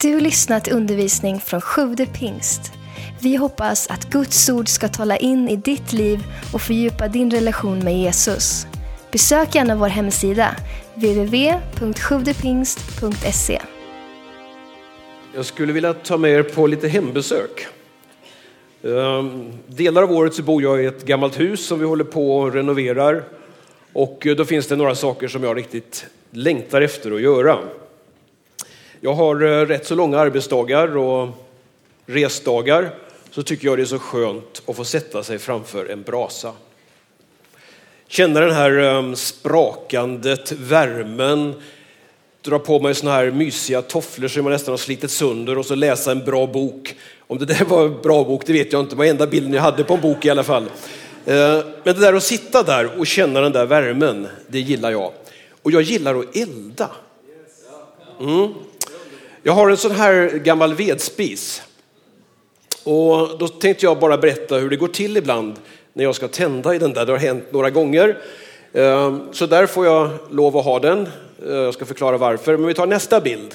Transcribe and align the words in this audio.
Du 0.00 0.20
lyssnat 0.20 0.64
till 0.64 0.72
undervisning 0.72 1.40
från 1.40 1.60
Sjude 1.60 2.06
pingst. 2.06 2.72
Vi 3.20 3.36
hoppas 3.36 3.90
att 3.90 4.10
Guds 4.10 4.48
ord 4.48 4.68
ska 4.68 4.88
tala 4.88 5.16
in 5.16 5.48
i 5.48 5.56
ditt 5.56 5.92
liv 5.92 6.24
och 6.52 6.60
fördjupa 6.60 7.08
din 7.08 7.30
relation 7.30 7.78
med 7.78 7.98
Jesus. 7.98 8.66
Besök 9.12 9.54
gärna 9.54 9.76
vår 9.76 9.88
hemsida, 9.88 10.56
www.sjuvdepingst.se. 10.94 13.60
Jag 15.34 15.44
skulle 15.44 15.72
vilja 15.72 15.94
ta 15.94 16.16
med 16.16 16.30
er 16.30 16.42
på 16.42 16.66
lite 16.66 16.88
hembesök. 16.88 17.66
Ehm, 18.82 19.52
delar 19.66 20.02
av 20.02 20.12
året 20.12 20.34
så 20.34 20.42
bor 20.42 20.62
jag 20.62 20.82
i 20.82 20.86
ett 20.86 21.06
gammalt 21.06 21.40
hus 21.40 21.66
som 21.66 21.78
vi 21.78 21.84
håller 21.84 22.04
på 22.04 22.38
och 22.38 22.52
renoverar. 22.52 23.24
Och 23.92 24.26
eh, 24.26 24.36
då 24.36 24.44
finns 24.44 24.66
det 24.66 24.76
några 24.76 24.94
saker 24.94 25.28
som 25.28 25.42
jag 25.42 25.56
riktigt 25.56 26.06
längtar 26.30 26.80
efter 26.80 27.12
att 27.12 27.20
göra. 27.20 27.58
Jag 29.06 29.14
har 29.14 29.42
eh, 29.42 29.66
rätt 29.66 29.86
så 29.86 29.94
långa 29.94 30.18
arbetsdagar 30.18 30.96
och 30.96 31.28
resdagar. 32.06 32.90
Så 33.30 33.42
tycker 33.42 33.66
jag 33.66 33.78
det 33.78 33.82
är 33.82 33.86
så 33.86 33.98
skönt 33.98 34.62
att 34.66 34.76
få 34.76 34.84
sätta 34.84 35.22
sig 35.22 35.38
framför 35.38 35.86
en 35.86 36.02
brasa. 36.02 36.52
Känna 38.08 38.40
den 38.40 38.54
här 38.54 38.78
ehm, 38.78 39.16
sprakandet, 39.16 40.52
värmen, 40.52 41.54
dra 42.42 42.58
på 42.58 42.80
mig 42.80 42.94
såna 42.94 43.12
här 43.12 43.30
mysiga 43.30 43.82
tofflor 43.82 44.28
som 44.28 44.42
man 44.42 44.52
nästan 44.52 44.72
har 44.72 44.78
slitit 44.78 45.10
sönder 45.10 45.58
och 45.58 45.66
så 45.66 45.74
läsa 45.74 46.10
en 46.10 46.24
bra 46.24 46.46
bok. 46.46 46.94
Om 47.26 47.38
det 47.38 47.44
där 47.44 47.64
var 47.64 47.84
en 47.84 48.02
bra 48.02 48.24
bok, 48.24 48.46
det 48.46 48.52
vet 48.52 48.72
jag 48.72 48.80
inte. 48.80 48.94
Det 48.94 48.98
var 48.98 49.04
enda 49.04 49.26
bilden 49.26 49.52
jag 49.52 49.62
hade 49.62 49.84
på 49.84 49.94
en 49.94 50.00
bok 50.00 50.24
i 50.24 50.30
alla 50.30 50.44
fall. 50.44 50.64
Eh, 51.26 51.58
men 51.84 51.94
det 51.94 52.00
där 52.00 52.14
att 52.14 52.22
sitta 52.22 52.62
där 52.62 52.98
och 52.98 53.06
känna 53.06 53.40
den 53.40 53.52
där 53.52 53.66
värmen, 53.66 54.28
det 54.46 54.60
gillar 54.60 54.90
jag. 54.90 55.12
Och 55.62 55.72
jag 55.72 55.82
gillar 55.82 56.14
att 56.14 56.36
elda. 56.36 56.90
Mm. 58.20 58.54
Jag 59.46 59.52
har 59.52 59.70
en 59.70 59.76
sån 59.76 59.90
här 59.90 60.28
gammal 60.28 60.74
vedspis. 60.74 61.62
Och 62.84 63.38
då 63.38 63.48
tänkte 63.48 63.86
jag 63.86 63.98
bara 63.98 64.18
berätta 64.18 64.56
hur 64.56 64.70
det 64.70 64.76
går 64.76 64.88
till 64.88 65.16
ibland 65.16 65.54
när 65.92 66.04
jag 66.04 66.14
ska 66.14 66.28
tända 66.28 66.74
i 66.74 66.78
den 66.78 66.92
där. 66.92 67.06
Det 67.06 67.12
har 67.12 67.18
hänt 67.18 67.52
några 67.52 67.70
gånger. 67.70 68.18
Ehm, 68.72 69.20
så 69.32 69.46
där 69.46 69.66
får 69.66 69.86
jag 69.86 70.10
lov 70.30 70.56
att 70.56 70.64
ha 70.64 70.78
den. 70.78 70.98
Ehm, 70.98 71.54
jag 71.54 71.74
ska 71.74 71.84
förklara 71.84 72.16
varför. 72.16 72.56
Men 72.56 72.66
vi 72.66 72.74
tar 72.74 72.86
nästa 72.86 73.20
bild. 73.20 73.54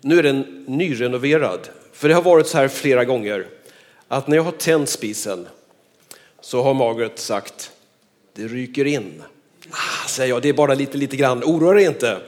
Nu 0.00 0.18
är 0.18 0.22
den 0.22 0.64
nyrenoverad. 0.68 1.60
För 1.92 2.08
det 2.08 2.14
har 2.14 2.22
varit 2.22 2.46
så 2.46 2.58
här 2.58 2.68
flera 2.68 3.04
gånger 3.04 3.46
att 4.08 4.28
när 4.28 4.36
jag 4.36 4.44
har 4.44 4.52
tänt 4.52 4.88
spisen 4.88 5.46
så 6.40 6.62
har 6.62 6.74
Margaret 6.74 7.18
sagt 7.18 7.70
det 8.34 8.42
ryker 8.42 8.84
in. 8.84 9.22
Ah, 9.70 10.08
säger 10.08 10.34
jag, 10.34 10.42
det 10.42 10.48
är 10.48 10.52
bara 10.52 10.74
lite, 10.74 10.98
lite 10.98 11.16
grann, 11.16 11.44
oroa 11.44 11.74
dig 11.74 11.84
inte. 11.84 12.20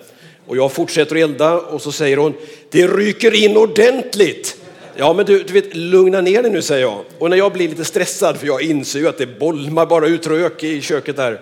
Och 0.48 0.56
jag 0.56 0.72
fortsätter 0.72 1.16
att 1.16 1.22
elda 1.22 1.60
och 1.60 1.82
så 1.82 1.92
säger 1.92 2.16
hon, 2.16 2.34
det 2.70 2.86
ryker 2.86 3.44
in 3.44 3.56
ordentligt. 3.56 4.56
Ja, 4.96 5.12
men 5.12 5.26
du, 5.26 5.42
du 5.42 5.52
vet, 5.52 5.74
lugna 5.74 6.20
ner 6.20 6.42
dig 6.42 6.52
nu, 6.52 6.62
säger 6.62 6.82
jag. 6.82 7.04
Och 7.18 7.30
när 7.30 7.36
jag 7.36 7.52
blir 7.52 7.68
lite 7.68 7.84
stressad, 7.84 8.36
för 8.36 8.46
jag 8.46 8.62
inser 8.62 8.98
ju 8.98 9.08
att 9.08 9.18
det 9.18 9.38
bolmar 9.38 9.86
bara 9.86 10.06
ut 10.06 10.26
rök 10.26 10.64
i 10.64 10.80
köket 10.80 11.16
där. 11.16 11.40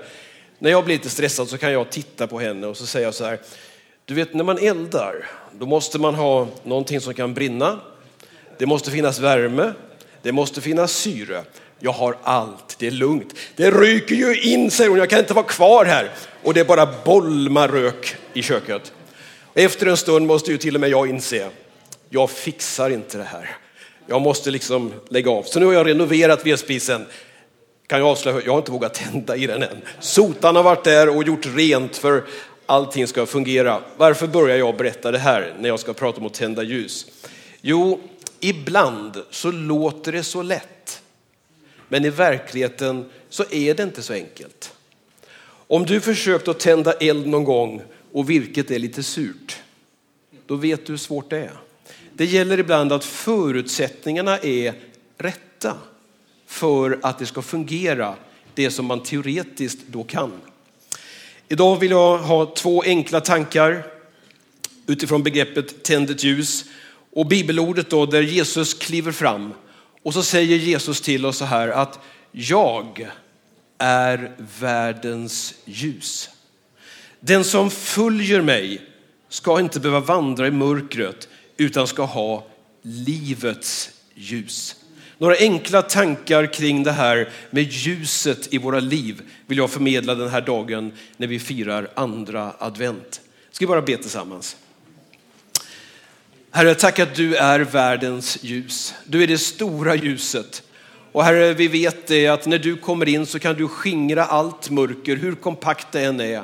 När 0.59 0.71
jag 0.71 0.85
blir 0.85 0.95
lite 0.95 1.11
stressad 1.11 1.49
så 1.49 1.59
kan 1.59 1.73
jag 1.73 1.91
titta 1.91 2.27
på 2.27 2.39
henne 2.39 2.67
och 2.67 2.77
så 2.77 2.87
säger 2.87 3.07
jag 3.07 3.15
så 3.15 3.25
här, 3.25 3.39
du 4.05 4.15
vet 4.15 4.35
när 4.35 4.45
man 4.45 4.59
eldar, 4.59 5.31
då 5.53 5.67
måste 5.67 5.99
man 5.99 6.15
ha 6.15 6.49
någonting 6.63 7.01
som 7.01 7.15
kan 7.15 7.35
brinna. 7.35 7.81
Det 8.59 8.67
måste 8.67 8.91
finnas 8.91 9.19
värme, 9.19 9.73
det 10.23 10.33
måste 10.33 10.61
finnas 10.61 10.93
syre. 10.93 11.43
Jag 11.79 11.93
har 11.93 12.17
allt, 12.23 12.77
det 12.79 12.87
är 12.87 12.91
lugnt. 12.91 13.35
Det 13.57 13.71
ryker 13.71 14.15
ju 14.15 14.41
in, 14.41 14.71
säger 14.71 14.91
hon, 14.91 14.99
jag 14.99 15.11
kan 15.11 15.19
inte 15.19 15.35
vara 15.35 15.47
kvar 15.47 15.85
här. 15.85 16.11
Och 16.43 16.55
det 16.55 16.61
är 16.61 16.65
bara 16.65 16.89
bolmar 17.05 17.69
rök 17.69 18.17
i 18.33 18.43
köket. 18.43 18.93
Efter 19.59 19.87
en 19.87 19.97
stund 19.97 20.27
måste 20.27 20.51
ju 20.51 20.59
till 20.59 20.75
och 20.75 20.81
med 20.81 20.91
jag 20.91 21.09
inse, 21.09 21.51
jag 22.09 22.31
fixar 22.31 22.91
inte 22.91 23.19
det 23.19 23.25
här. 23.25 23.57
Jag 24.07 24.23
måste 24.23 24.51
liksom 24.51 24.93
lägga 25.09 25.31
av. 25.31 25.43
Så 25.43 25.61
nu 25.61 25.67
har 25.67 25.73
jag 25.73 25.87
renoverat 25.87 26.47
vedspisen. 26.47 27.07
Kan 27.87 27.99
jag 27.99 28.09
avslöja, 28.09 28.41
jag 28.45 28.53
har 28.53 28.59
inte 28.59 28.71
vågat 28.71 28.95
tända 28.95 29.37
i 29.37 29.47
den 29.47 29.63
än. 29.63 29.83
Sotan 30.01 30.57
har 30.57 30.63
varit 30.63 30.85
där 30.85 31.09
och 31.09 31.25
gjort 31.25 31.47
rent 31.47 31.97
för 31.97 32.25
allting 32.67 33.07
ska 33.07 33.27
fungera. 33.27 33.83
Varför 33.97 34.27
börjar 34.27 34.57
jag 34.57 34.77
berätta 34.77 35.11
det 35.11 35.19
här 35.19 35.55
när 35.61 35.69
jag 35.69 35.81
ska 35.81 35.93
prata 35.93 36.21
om 36.21 36.27
att 36.27 36.35
tända 36.35 36.63
ljus? 36.63 37.07
Jo, 37.61 38.01
ibland 38.41 39.23
så 39.31 39.51
låter 39.51 40.13
det 40.13 40.23
så 40.23 40.43
lätt. 40.43 41.03
Men 41.89 42.05
i 42.05 42.11
verkligheten 42.11 43.11
så 43.29 43.45
är 43.51 43.75
det 43.75 43.83
inte 43.83 44.03
så 44.03 44.13
enkelt. 44.13 44.73
Om 45.69 45.87
du 45.87 46.01
försökt 46.01 46.49
att 46.49 46.61
tända 46.61 46.93
eld 46.93 47.27
någon 47.27 47.45
gång 47.45 47.83
och 48.17 48.31
virket 48.31 48.71
är 48.71 48.79
lite 48.79 49.03
surt, 49.03 49.57
då 50.47 50.57
vet 50.57 50.87
du 50.87 50.93
hur 50.93 50.99
svårt 50.99 51.31
det 51.31 51.39
är. 51.39 51.53
Det 52.13 52.25
gäller 52.25 52.59
ibland 52.59 52.93
att 52.93 53.05
förutsättningarna 53.05 54.39
är 54.39 54.75
rätta 55.19 55.79
för 56.47 56.99
att 57.03 57.19
det 57.19 57.27
ska 57.27 57.43
fungera, 57.43 58.15
det 58.55 58.71
som 58.71 58.87
man 58.87 59.03
teoretiskt 59.03 59.79
då 59.87 60.05
kan. 60.05 60.33
Idag 61.49 61.77
vill 61.77 61.91
jag 61.91 62.19
ha 62.19 62.55
två 62.55 62.83
enkla 62.83 63.21
tankar 63.21 63.87
utifrån 64.87 65.23
begreppet 65.23 65.83
tänd 65.83 66.11
ett 66.11 66.25
ljus 66.25 66.65
och 67.13 67.27
bibelordet 67.27 67.91
då 67.91 68.07
där 68.07 68.23
Jesus 68.23 68.75
kliver 68.75 69.13
fram 69.13 69.55
och 70.03 70.15
så 70.15 70.23
säger 70.23 70.57
Jesus 70.57 71.01
till 71.01 71.27
oss 71.27 71.37
så 71.37 71.45
här 71.45 71.69
att 71.69 71.99
jag 72.33 73.11
är 73.79 74.33
världens 74.61 75.55
ljus. 75.65 76.31
Den 77.27 77.45
som 77.45 77.71
följer 77.71 78.43
mig 78.43 78.81
ska 79.29 79.61
inte 79.61 79.81
behöva 79.81 80.01
vandra 80.01 80.47
i 80.47 80.51
mörkret 80.51 81.29
utan 81.57 81.87
ska 81.87 82.03
ha 82.03 82.47
livets 82.83 83.91
ljus. 84.15 84.77
Några 85.19 85.37
enkla 85.37 85.83
tankar 85.83 86.53
kring 86.53 86.83
det 86.83 86.93
här 86.93 87.29
med 87.51 87.73
ljuset 87.73 88.55
i 88.55 88.59
våra 88.59 88.81
liv 88.81 89.23
vill 89.47 89.59
jag 89.59 89.71
förmedla 89.71 90.15
den 90.15 90.29
här 90.29 90.41
dagen 90.41 90.93
när 91.17 91.27
vi 91.27 91.39
firar 91.39 91.91
andra 91.95 92.53
advent. 92.59 93.21
Ska 93.51 93.63
vi 93.65 93.69
bara 93.69 93.83
be 93.83 93.97
tillsammans? 93.97 94.57
Herre, 96.51 96.75
tack 96.75 96.99
att 96.99 97.15
du 97.15 97.37
är 97.37 97.61
världens 97.61 98.39
ljus. 98.43 98.95
Du 99.05 99.23
är 99.23 99.27
det 99.27 99.39
stora 99.39 99.95
ljuset. 99.95 100.63
Och 101.13 101.25
Herre, 101.25 101.55
vi 101.55 101.69
vet 101.69 102.07
det 102.07 102.29
att 102.29 102.47
när 102.47 102.59
du 102.59 102.77
kommer 102.77 103.09
in 103.09 103.27
så 103.27 103.39
kan 103.39 103.55
du 103.55 103.69
skingra 103.69 104.25
allt 104.25 104.71
mörker, 104.71 105.17
hur 105.17 105.35
kompakt 105.35 105.93
det 105.93 106.05
än 106.05 106.21
är. 106.21 106.43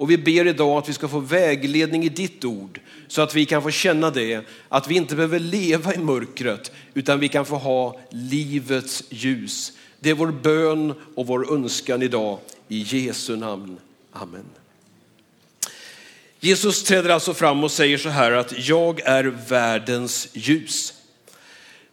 Och 0.00 0.10
vi 0.10 0.18
ber 0.18 0.46
idag 0.46 0.78
att 0.78 0.88
vi 0.88 0.92
ska 0.92 1.08
få 1.08 1.18
vägledning 1.18 2.04
i 2.04 2.08
ditt 2.08 2.44
ord 2.44 2.80
så 3.08 3.22
att 3.22 3.34
vi 3.34 3.46
kan 3.46 3.62
få 3.62 3.70
känna 3.70 4.10
det, 4.10 4.46
att 4.68 4.88
vi 4.88 4.94
inte 4.94 5.14
behöver 5.14 5.38
leva 5.38 5.94
i 5.94 5.98
mörkret 5.98 6.72
utan 6.94 7.20
vi 7.20 7.28
kan 7.28 7.46
få 7.46 7.56
ha 7.56 8.00
livets 8.10 9.04
ljus. 9.08 9.72
Det 9.98 10.10
är 10.10 10.14
vår 10.14 10.26
bön 10.26 10.94
och 11.14 11.26
vår 11.26 11.54
önskan 11.54 12.02
idag 12.02 12.38
i 12.68 12.82
Jesu 12.82 13.36
namn. 13.36 13.76
Amen. 14.12 14.44
Jesus 16.40 16.82
träder 16.82 17.10
alltså 17.10 17.34
fram 17.34 17.64
och 17.64 17.70
säger 17.70 17.98
så 17.98 18.08
här 18.08 18.32
att 18.32 18.68
jag 18.68 19.00
är 19.00 19.24
världens 19.48 20.28
ljus. 20.32 20.94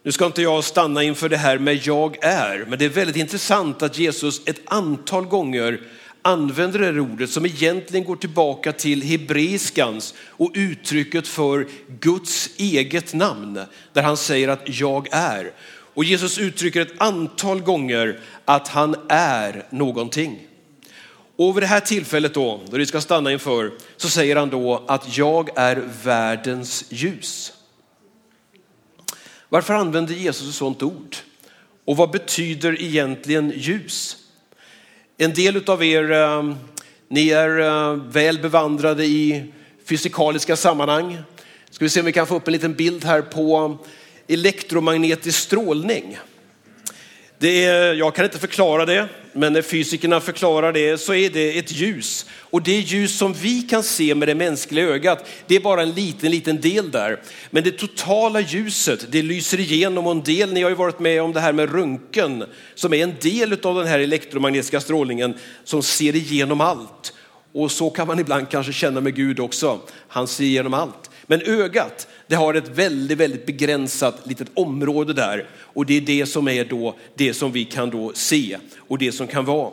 Nu 0.02 0.12
ska 0.12 0.26
inte 0.26 0.42
jag 0.42 0.64
stanna 0.64 1.02
inför 1.02 1.28
det 1.28 1.36
här 1.36 1.58
med 1.58 1.86
jag 1.86 2.24
är, 2.24 2.66
men 2.68 2.78
det 2.78 2.84
är 2.84 2.88
väldigt 2.88 3.16
intressant 3.16 3.82
att 3.82 3.98
Jesus 3.98 4.40
ett 4.46 4.60
antal 4.64 5.26
gånger 5.26 5.80
använder 6.22 6.78
det 6.78 6.84
här 6.84 7.00
ordet 7.00 7.30
som 7.30 7.46
egentligen 7.46 8.04
går 8.06 8.16
tillbaka 8.16 8.72
till 8.72 9.02
hebreiskans 9.02 10.14
och 10.20 10.50
uttrycket 10.54 11.28
för 11.28 11.68
Guds 12.00 12.50
eget 12.56 13.14
namn, 13.14 13.60
där 13.92 14.02
han 14.02 14.16
säger 14.16 14.48
att 14.48 14.62
jag 14.64 15.08
är. 15.10 15.52
Och 15.94 16.04
Jesus 16.04 16.38
uttrycker 16.38 16.80
ett 16.80 17.00
antal 17.00 17.60
gånger 17.60 18.20
att 18.44 18.68
han 18.68 18.96
är 19.08 19.66
någonting. 19.70 20.38
Och 21.36 21.56
vid 21.56 21.62
det 21.62 21.66
här 21.66 21.80
tillfället 21.80 22.34
då, 22.34 22.60
då 22.70 22.76
vi 22.76 22.86
ska 22.86 23.00
stanna 23.00 23.32
inför, 23.32 23.72
så 23.96 24.08
säger 24.08 24.36
han 24.36 24.50
då 24.50 24.84
att 24.88 25.16
jag 25.16 25.50
är 25.56 25.82
världens 26.04 26.84
ljus. 26.88 27.52
Varför 29.48 29.74
använder 29.74 30.14
Jesus 30.14 30.48
ett 30.48 30.54
sådant 30.54 30.82
ord? 30.82 31.16
Och 31.84 31.96
vad 31.96 32.10
betyder 32.10 32.82
egentligen 32.82 33.52
ljus? 33.56 34.16
En 35.20 35.32
del 35.34 35.70
av 35.70 35.84
er, 35.84 36.12
eh, 36.12 36.54
ni 37.08 37.30
är 37.30 37.60
eh, 37.60 37.94
väl 37.94 38.38
bevandrade 38.38 39.04
i 39.04 39.44
fysikaliska 39.84 40.56
sammanhang. 40.56 41.18
Ska 41.70 41.84
vi 41.84 41.88
se 41.88 42.00
om 42.00 42.06
vi 42.06 42.12
kan 42.12 42.26
få 42.26 42.36
upp 42.36 42.48
en 42.48 42.52
liten 42.52 42.74
bild 42.74 43.04
här 43.04 43.22
på 43.22 43.78
elektromagnetisk 44.28 45.38
strålning. 45.38 46.18
Det 47.40 47.64
är, 47.64 47.94
jag 47.94 48.14
kan 48.14 48.24
inte 48.24 48.38
förklara 48.38 48.86
det, 48.86 49.08
men 49.32 49.52
när 49.52 49.62
fysikerna 49.62 50.20
förklarar 50.20 50.72
det 50.72 50.98
så 50.98 51.14
är 51.14 51.30
det 51.30 51.58
ett 51.58 51.72
ljus. 51.72 52.26
Och 52.40 52.62
det 52.62 52.80
ljus 52.80 53.18
som 53.18 53.32
vi 53.32 53.62
kan 53.62 53.82
se 53.82 54.14
med 54.14 54.28
det 54.28 54.34
mänskliga 54.34 54.84
ögat, 54.84 55.28
det 55.46 55.56
är 55.56 55.60
bara 55.60 55.82
en 55.82 55.92
liten, 55.92 56.30
liten 56.30 56.60
del 56.60 56.90
där. 56.90 57.20
Men 57.50 57.64
det 57.64 57.70
totala 57.70 58.40
ljuset, 58.40 59.06
det 59.12 59.22
lyser 59.22 59.60
igenom 59.60 60.06
och 60.06 60.12
en 60.12 60.22
del, 60.22 60.52
ni 60.52 60.62
har 60.62 60.70
ju 60.70 60.76
varit 60.76 60.98
med 60.98 61.22
om 61.22 61.32
det 61.32 61.40
här 61.40 61.52
med 61.52 61.72
röntgen, 61.72 62.44
som 62.74 62.94
är 62.94 63.02
en 63.02 63.14
del 63.20 63.52
av 63.62 63.74
den 63.74 63.86
här 63.86 63.98
elektromagnetiska 63.98 64.80
strålningen 64.80 65.34
som 65.64 65.82
ser 65.82 66.16
igenom 66.16 66.60
allt. 66.60 67.12
Och 67.52 67.70
så 67.70 67.90
kan 67.90 68.06
man 68.06 68.18
ibland 68.18 68.48
kanske 68.48 68.72
känna 68.72 69.00
med 69.00 69.14
Gud 69.14 69.40
också, 69.40 69.80
han 70.08 70.28
ser 70.28 70.44
igenom 70.44 70.74
allt. 70.74 71.07
Men 71.30 71.42
ögat, 71.42 72.08
det 72.26 72.34
har 72.34 72.54
ett 72.54 72.68
väldigt, 72.68 73.18
väldigt 73.18 73.46
begränsat 73.46 74.26
litet 74.26 74.48
område 74.54 75.12
där 75.12 75.46
och 75.58 75.86
det 75.86 75.96
är 75.96 76.00
det 76.00 76.26
som 76.26 76.48
är 76.48 76.64
då 76.64 76.96
det 77.14 77.34
som 77.34 77.52
vi 77.52 77.64
kan 77.64 77.90
då 77.90 78.12
se 78.14 78.58
och 78.76 78.98
det 78.98 79.12
som 79.12 79.26
kan 79.26 79.44
vara. 79.44 79.72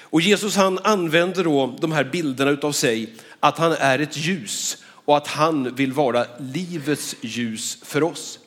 Och 0.00 0.20
Jesus 0.20 0.56
han 0.56 0.78
använder 0.78 1.44
då 1.44 1.76
de 1.80 1.92
här 1.92 2.04
bilderna 2.04 2.50
utav 2.50 2.72
sig, 2.72 3.08
att 3.40 3.58
han 3.58 3.72
är 3.72 3.98
ett 3.98 4.16
ljus 4.16 4.76
och 4.86 5.16
att 5.16 5.26
han 5.26 5.74
vill 5.74 5.92
vara 5.92 6.26
livets 6.38 7.16
ljus 7.20 7.78
för 7.82 8.02
oss. 8.02 8.38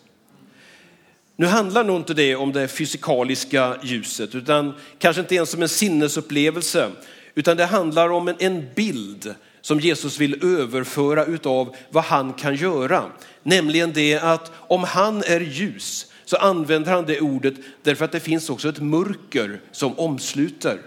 Nu 1.35 1.45
handlar 1.45 1.83
nog 1.83 1.97
inte 1.97 2.13
det 2.13 2.35
om 2.35 2.51
det 2.51 2.67
fysikaliska 2.67 3.77
ljuset, 3.83 4.35
utan 4.35 4.73
kanske 4.99 5.21
inte 5.21 5.35
ens 5.35 5.53
om 5.53 5.61
en 5.61 5.69
sinnesupplevelse, 5.69 6.91
utan 7.35 7.57
det 7.57 7.65
handlar 7.65 8.09
om 8.09 8.27
en, 8.27 8.35
en 8.39 8.65
bild 8.75 9.35
som 9.67 9.79
Jesus 9.79 10.19
vill 10.19 10.43
överföra 10.43 11.25
utav 11.25 11.75
vad 11.89 12.03
han 12.03 12.33
kan 12.33 12.55
göra. 12.55 13.11
Nämligen 13.43 13.93
det 13.93 14.17
att 14.17 14.51
om 14.55 14.83
han 14.83 15.23
är 15.23 15.39
ljus 15.39 16.11
så 16.25 16.37
använder 16.37 16.91
han 16.91 17.05
det 17.05 17.21
ordet 17.21 17.53
därför 17.83 18.05
att 18.05 18.11
det 18.11 18.19
finns 18.19 18.49
också 18.49 18.69
ett 18.69 18.79
mörker 18.79 19.61
som 19.71 19.99
omsluter. 19.99 20.79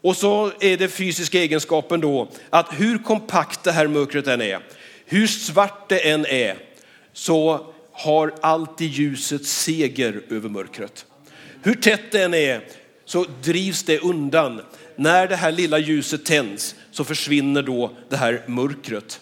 Och 0.00 0.16
så 0.16 0.52
är 0.60 0.76
det 0.76 0.88
fysiska 0.88 1.38
egenskapen 1.38 2.00
då 2.00 2.28
att 2.50 2.80
hur 2.80 2.98
kompakt 2.98 3.64
det 3.64 3.72
här 3.72 3.86
mörkret 3.86 4.26
än 4.26 4.42
är, 4.42 4.60
hur 5.06 5.26
svart 5.26 5.88
det 5.88 6.10
än 6.10 6.26
är, 6.26 6.56
så 7.12 7.66
har 7.92 8.34
alltid 8.40 8.90
ljuset 8.90 9.46
seger 9.46 10.22
över 10.28 10.48
mörkret. 10.48 11.06
Hur 11.62 11.74
tätt 11.74 12.12
det 12.12 12.22
än 12.22 12.34
är 12.34 12.64
så 13.04 13.26
drivs 13.42 13.82
det 13.82 13.98
undan. 13.98 14.60
När 14.98 15.28
det 15.28 15.36
här 15.36 15.52
lilla 15.52 15.78
ljuset 15.78 16.24
tänds 16.24 16.74
så 16.90 17.04
försvinner 17.04 17.62
då 17.62 17.96
det 18.08 18.16
här 18.16 18.42
mörkret. 18.46 19.20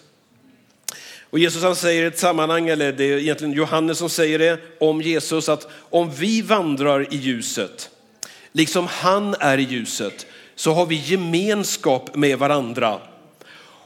Och 1.29 1.39
Jesus 1.39 1.63
han 1.63 1.75
säger 1.75 2.03
i 2.03 2.05
ett 2.05 2.19
sammanhang, 2.19 2.69
eller 2.69 2.91
det 2.91 3.03
är 3.03 3.17
egentligen 3.17 3.53
Johannes 3.53 3.97
som 3.97 4.09
säger 4.09 4.39
det 4.39 4.59
om 4.79 5.01
Jesus, 5.01 5.49
att 5.49 5.67
om 5.89 6.11
vi 6.11 6.41
vandrar 6.41 7.13
i 7.13 7.17
ljuset, 7.17 7.89
liksom 8.51 8.87
han 8.87 9.35
är 9.39 9.57
i 9.57 9.63
ljuset, 9.63 10.25
så 10.55 10.73
har 10.73 10.85
vi 10.85 10.95
gemenskap 10.95 12.15
med 12.15 12.39
varandra. 12.39 12.99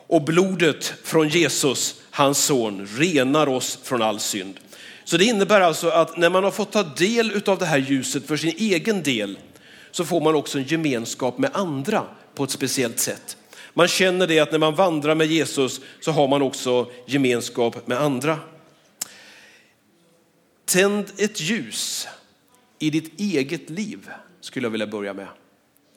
Och 0.08 0.22
blodet 0.22 0.94
från 1.04 1.30
Jesus, 1.30 1.96
hans 2.12 2.46
son, 2.46 2.88
renar 2.98 3.50
oss 3.50 3.80
från 3.84 4.02
all 4.02 4.20
synd. 4.20 4.60
Så 5.04 5.18
det 5.18 5.26
innebär 5.26 5.62
alltså 5.62 5.90
att 5.90 6.18
när 6.18 6.30
man 6.30 6.44
har 6.44 6.52
fått 6.52 6.72
ta 6.72 6.84
del 6.84 7.42
av 7.46 7.58
det 7.58 7.66
här 7.66 7.78
ljuset 7.78 8.28
för 8.28 8.38
sin 8.38 8.56
egen 8.58 9.04
del, 9.04 9.38
så 9.92 10.06
får 10.06 10.22
man 10.22 10.36
också 10.36 10.58
en 10.58 10.64
gemenskap 10.64 11.38
med 11.38 11.50
andra 11.54 12.04
på 12.36 12.44
ett 12.44 12.52
speciellt 12.52 13.00
sätt. 13.00 13.38
Man 13.74 13.88
känner 13.88 14.28
det 14.28 14.40
att 14.40 14.52
när 14.52 14.60
man 14.60 14.76
vandrar 14.76 15.16
med 15.16 15.28
Jesus 15.28 15.82
så 16.00 16.12
har 16.12 16.28
man 16.28 16.42
också 16.42 16.92
gemenskap 17.06 17.88
med 17.88 18.02
andra. 18.02 18.40
Tänd 20.66 21.06
ett 21.18 21.42
ljus 21.42 22.08
i 22.80 22.90
ditt 22.90 23.20
eget 23.20 23.70
liv, 23.70 24.10
skulle 24.42 24.66
jag 24.66 24.72
vilja 24.72 24.88
börja 24.88 25.14
med. 25.14 25.28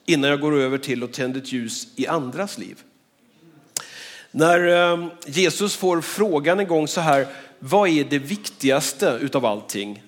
Innan 0.06 0.30
jag 0.30 0.40
går 0.40 0.56
över 0.56 0.78
till 0.78 1.02
att 1.02 1.12
tända 1.12 1.38
ett 1.38 1.52
ljus 1.52 1.86
i 1.96 2.06
andras 2.06 2.58
liv. 2.58 2.82
När 4.30 4.60
ehm, 4.68 5.10
Jesus 5.26 5.76
får 5.76 6.00
frågan 6.00 6.60
en 6.60 6.66
gång 6.66 6.88
så 6.88 7.00
här, 7.00 7.26
vad 7.58 7.88
är 7.88 8.04
det 8.04 8.18
viktigaste 8.18 9.18
utav 9.20 9.46
allting? 9.46 10.02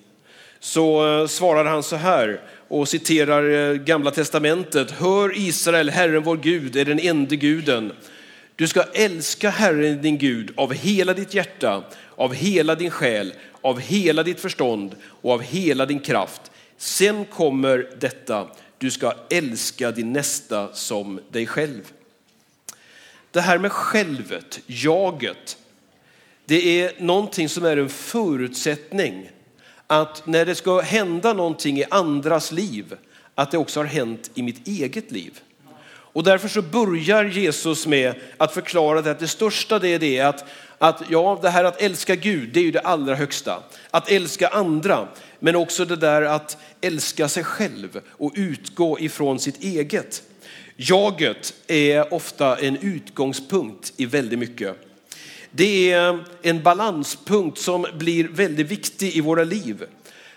Så 0.59 1.19
eh, 1.21 1.27
svarar 1.27 1.65
han 1.65 1.83
så 1.83 1.95
här 1.95 2.41
och 2.67 2.87
citerar 2.87 3.71
eh, 3.71 3.75
gamla 3.75 4.11
testamentet. 4.11 4.91
Hör 4.91 5.37
Israel, 5.37 5.89
Herren 5.89 6.23
vår 6.23 6.37
Gud 6.37 6.75
är 6.75 6.85
den 6.85 6.99
enda 6.99 7.35
guden. 7.35 7.91
Du 8.55 8.67
ska 8.67 8.83
älska 8.93 9.49
Herren 9.49 10.01
din 10.01 10.17
Gud 10.17 10.53
av 10.55 10.73
hela 10.73 11.13
ditt 11.13 11.33
hjärta, 11.33 11.83
av 12.15 12.33
hela 12.33 12.75
din 12.75 12.91
själ, 12.91 13.33
av 13.61 13.79
hela 13.79 14.23
ditt 14.23 14.39
förstånd 14.39 14.95
och 15.03 15.31
av 15.31 15.41
hela 15.41 15.85
din 15.85 15.99
kraft. 15.99 16.51
Sen 16.77 17.25
kommer 17.25 17.89
detta, 17.99 18.47
du 18.77 18.91
ska 18.91 19.13
älska 19.29 19.91
din 19.91 20.13
nästa 20.13 20.73
som 20.73 21.19
dig 21.31 21.45
själv. 21.45 21.91
Det 23.31 23.41
här 23.41 23.57
med 23.57 23.71
självet, 23.71 24.59
jaget, 24.65 25.57
det 26.45 26.81
är 26.81 26.91
någonting 26.97 27.49
som 27.49 27.65
är 27.65 27.77
en 27.77 27.89
förutsättning 27.89 29.29
att 29.87 30.27
när 30.27 30.45
det 30.45 30.55
ska 30.55 30.81
hända 30.81 31.33
någonting 31.33 31.79
i 31.79 31.85
andras 31.89 32.51
liv, 32.51 32.95
att 33.35 33.51
det 33.51 33.57
också 33.57 33.79
har 33.79 33.85
hänt 33.85 34.31
i 34.33 34.41
mitt 34.41 34.67
eget 34.67 35.11
liv. 35.11 35.39
Och 36.17 36.23
därför 36.23 36.47
så 36.47 36.61
börjar 36.61 37.23
Jesus 37.23 37.87
med 37.87 38.13
att 38.37 38.53
förklara 38.53 39.01
det 39.01 39.11
att 39.11 39.19
det 39.19 39.27
största 39.27 39.79
det 39.79 39.89
är 39.89 39.99
det 39.99 40.19
att, 40.19 40.45
att 40.77 41.01
ja, 41.09 41.39
det 41.41 41.49
här 41.49 41.63
att 41.63 41.81
älska 41.81 42.15
Gud, 42.15 42.49
det 42.53 42.59
är 42.59 42.63
ju 42.63 42.71
det 42.71 42.79
allra 42.79 43.15
högsta. 43.15 43.63
Att 43.91 44.11
älska 44.11 44.47
andra, 44.47 45.07
men 45.39 45.55
också 45.55 45.85
det 45.85 45.95
där 45.95 46.21
att 46.21 46.57
älska 46.81 47.27
sig 47.29 47.43
själv 47.43 48.01
och 48.09 48.31
utgå 48.35 48.99
ifrån 48.99 49.39
sitt 49.39 49.63
eget. 49.63 50.23
Jaget 50.75 51.53
är 51.67 52.13
ofta 52.13 52.57
en 52.57 52.77
utgångspunkt 52.77 53.93
i 53.97 54.05
väldigt 54.05 54.39
mycket. 54.39 54.86
Det 55.51 55.91
är 55.91 56.23
en 56.41 56.63
balanspunkt 56.63 57.57
som 57.57 57.85
blir 57.93 58.27
väldigt 58.27 58.67
viktig 58.67 59.15
i 59.15 59.21
våra 59.21 59.43
liv. 59.43 59.83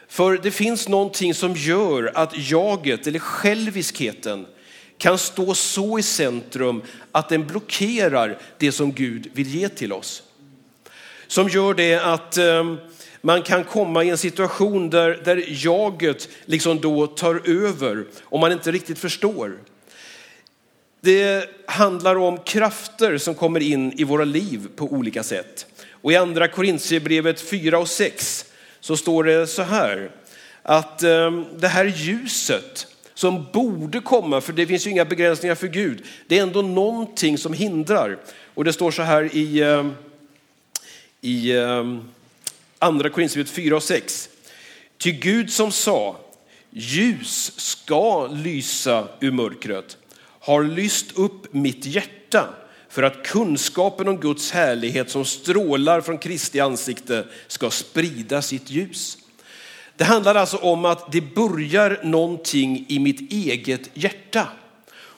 För 0.09 0.39
det 0.43 0.51
finns 0.51 0.89
någonting 0.89 1.35
som 1.35 1.55
gör 1.57 2.13
att 2.15 2.51
jaget 2.51 3.07
eller 3.07 3.19
själviskheten 3.19 4.47
kan 4.99 5.19
stå 5.19 5.55
så 5.55 5.99
i 5.99 6.03
centrum 6.03 6.83
att 7.13 7.29
den 7.29 7.47
blockerar 7.47 8.39
det 8.59 8.73
som 8.73 8.93
Gud 8.93 9.31
vill 9.33 9.55
ge 9.55 9.69
till 9.69 9.93
oss. 9.93 10.23
Som 11.27 11.49
gör 11.49 11.75
det 11.75 11.95
att 11.95 12.37
eh, 12.37 12.75
man 13.21 13.43
kan 13.43 13.65
komma 13.65 14.05
i 14.05 14.11
en 14.11 14.19
situation 14.19 14.91
där, 14.91 15.23
där 15.25 15.45
jaget 15.65 16.29
liksom 16.45 16.81
då 16.81 17.07
tar 17.07 17.49
över 17.51 18.05
och 18.23 18.41
man 18.41 18.53
inte 18.53 18.73
riktigt 18.73 18.99
förstår. 18.99 19.59
Det 21.01 21.51
handlar 21.67 22.17
om 22.17 22.39
krafter 22.39 23.19
som 23.19 23.35
kommer 23.35 23.61
in 23.61 23.93
i 23.93 24.05
våra 24.05 24.25
liv 24.25 24.69
på 24.77 24.85
olika 24.85 25.23
sätt. 25.23 25.67
Och 25.91 26.13
i 26.13 26.17
andra 26.17 26.49
Korintierbrevet 26.49 27.41
4 27.41 27.79
och 27.79 27.89
6 27.89 28.45
så 28.81 28.97
står 28.97 29.25
det 29.25 29.47
så 29.47 29.63
här 29.63 30.11
att 30.63 31.03
ehm, 31.03 31.45
det 31.57 31.69
här 31.69 31.85
ljuset 31.85 32.87
som 33.15 33.47
borde 33.53 34.01
komma, 34.01 34.41
för 34.41 34.53
det 34.53 34.67
finns 34.67 34.87
ju 34.87 34.91
inga 34.91 35.05
begränsningar 35.05 35.55
för 35.55 35.69
Gud, 35.69 36.05
det 36.27 36.39
är 36.39 36.43
ändå 36.43 36.63
någonting 36.63 37.39
som 37.39 37.53
hindrar. 37.53 38.19
Och 38.55 38.65
det 38.65 38.73
står 38.73 38.91
så 38.91 39.03
här 39.03 39.37
i, 39.37 39.63
ehm, 39.63 39.95
i 41.21 41.53
ehm, 41.53 42.11
andra 42.79 43.11
Korintierbrevet 43.11 43.51
4 43.51 43.77
och 43.77 43.83
6. 43.83 44.29
Ty 44.99 45.13
Gud 45.13 45.53
som 45.53 45.73
sa, 45.73 46.17
ljus 46.71 47.53
ska 47.57 48.27
lysa 48.27 49.09
ur 49.21 49.31
mörkret 49.31 49.97
har 50.41 50.63
lyst 50.63 51.19
upp 51.19 51.55
mitt 51.55 51.87
hjärta 51.87 52.49
för 52.89 53.03
att 53.03 53.27
kunskapen 53.27 54.09
om 54.09 54.17
Guds 54.17 54.51
härlighet 54.51 55.11
som 55.11 55.25
strålar 55.25 56.01
från 56.01 56.19
Kristi 56.19 56.61
ansikte 56.61 57.25
ska 57.47 57.71
sprida 57.71 58.43
sitt 58.43 58.71
ljus. 58.71 59.19
Det 59.97 60.05
handlar 60.05 60.35
alltså 60.35 60.57
om 60.57 60.85
att 60.85 61.13
det 61.13 61.21
börjar 61.21 62.01
någonting 62.03 62.85
i 62.89 62.99
mitt 62.99 63.33
eget 63.33 63.91
hjärta. 63.95 64.49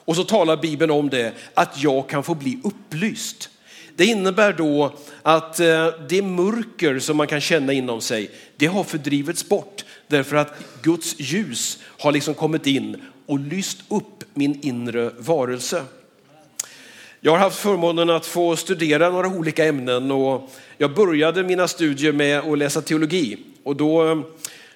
Och 0.05 0.15
så 0.15 0.23
talar 0.23 0.57
Bibeln 0.57 0.91
om 0.91 1.09
det, 1.09 1.33
att 1.53 1.83
jag 1.83 2.09
kan 2.09 2.23
få 2.23 2.35
bli 2.35 2.59
upplyst. 2.63 3.49
Det 3.95 4.05
innebär 4.05 4.53
då 4.53 4.93
att 5.21 5.59
eh, 5.59 5.87
det 6.09 6.21
mörker 6.21 6.99
som 6.99 7.17
man 7.17 7.27
kan 7.27 7.41
känna 7.41 7.73
inom 7.73 8.01
sig, 8.01 8.31
det 8.57 8.65
har 8.65 8.83
fördrivits 8.83 9.49
bort 9.49 9.85
därför 10.07 10.35
att 10.35 10.57
Guds 10.81 11.15
ljus 11.19 11.79
har 11.83 12.11
liksom 12.11 12.33
kommit 12.33 12.67
in 12.67 13.01
och 13.25 13.39
lyst 13.39 13.77
upp 13.89 14.23
min 14.33 14.59
inre 14.61 15.11
varelse. 15.17 15.83
Jag 17.21 17.31
har 17.31 17.39
haft 17.39 17.59
förmånen 17.59 18.09
att 18.09 18.25
få 18.25 18.55
studera 18.55 19.09
några 19.09 19.27
olika 19.27 19.65
ämnen 19.65 20.11
och 20.11 20.49
jag 20.77 20.93
började 20.93 21.43
mina 21.43 21.67
studier 21.67 22.11
med 22.11 22.39
att 22.39 22.57
läsa 22.57 22.81
teologi 22.81 23.37
och 23.63 23.75
då 23.75 24.11
eh, 24.11 24.19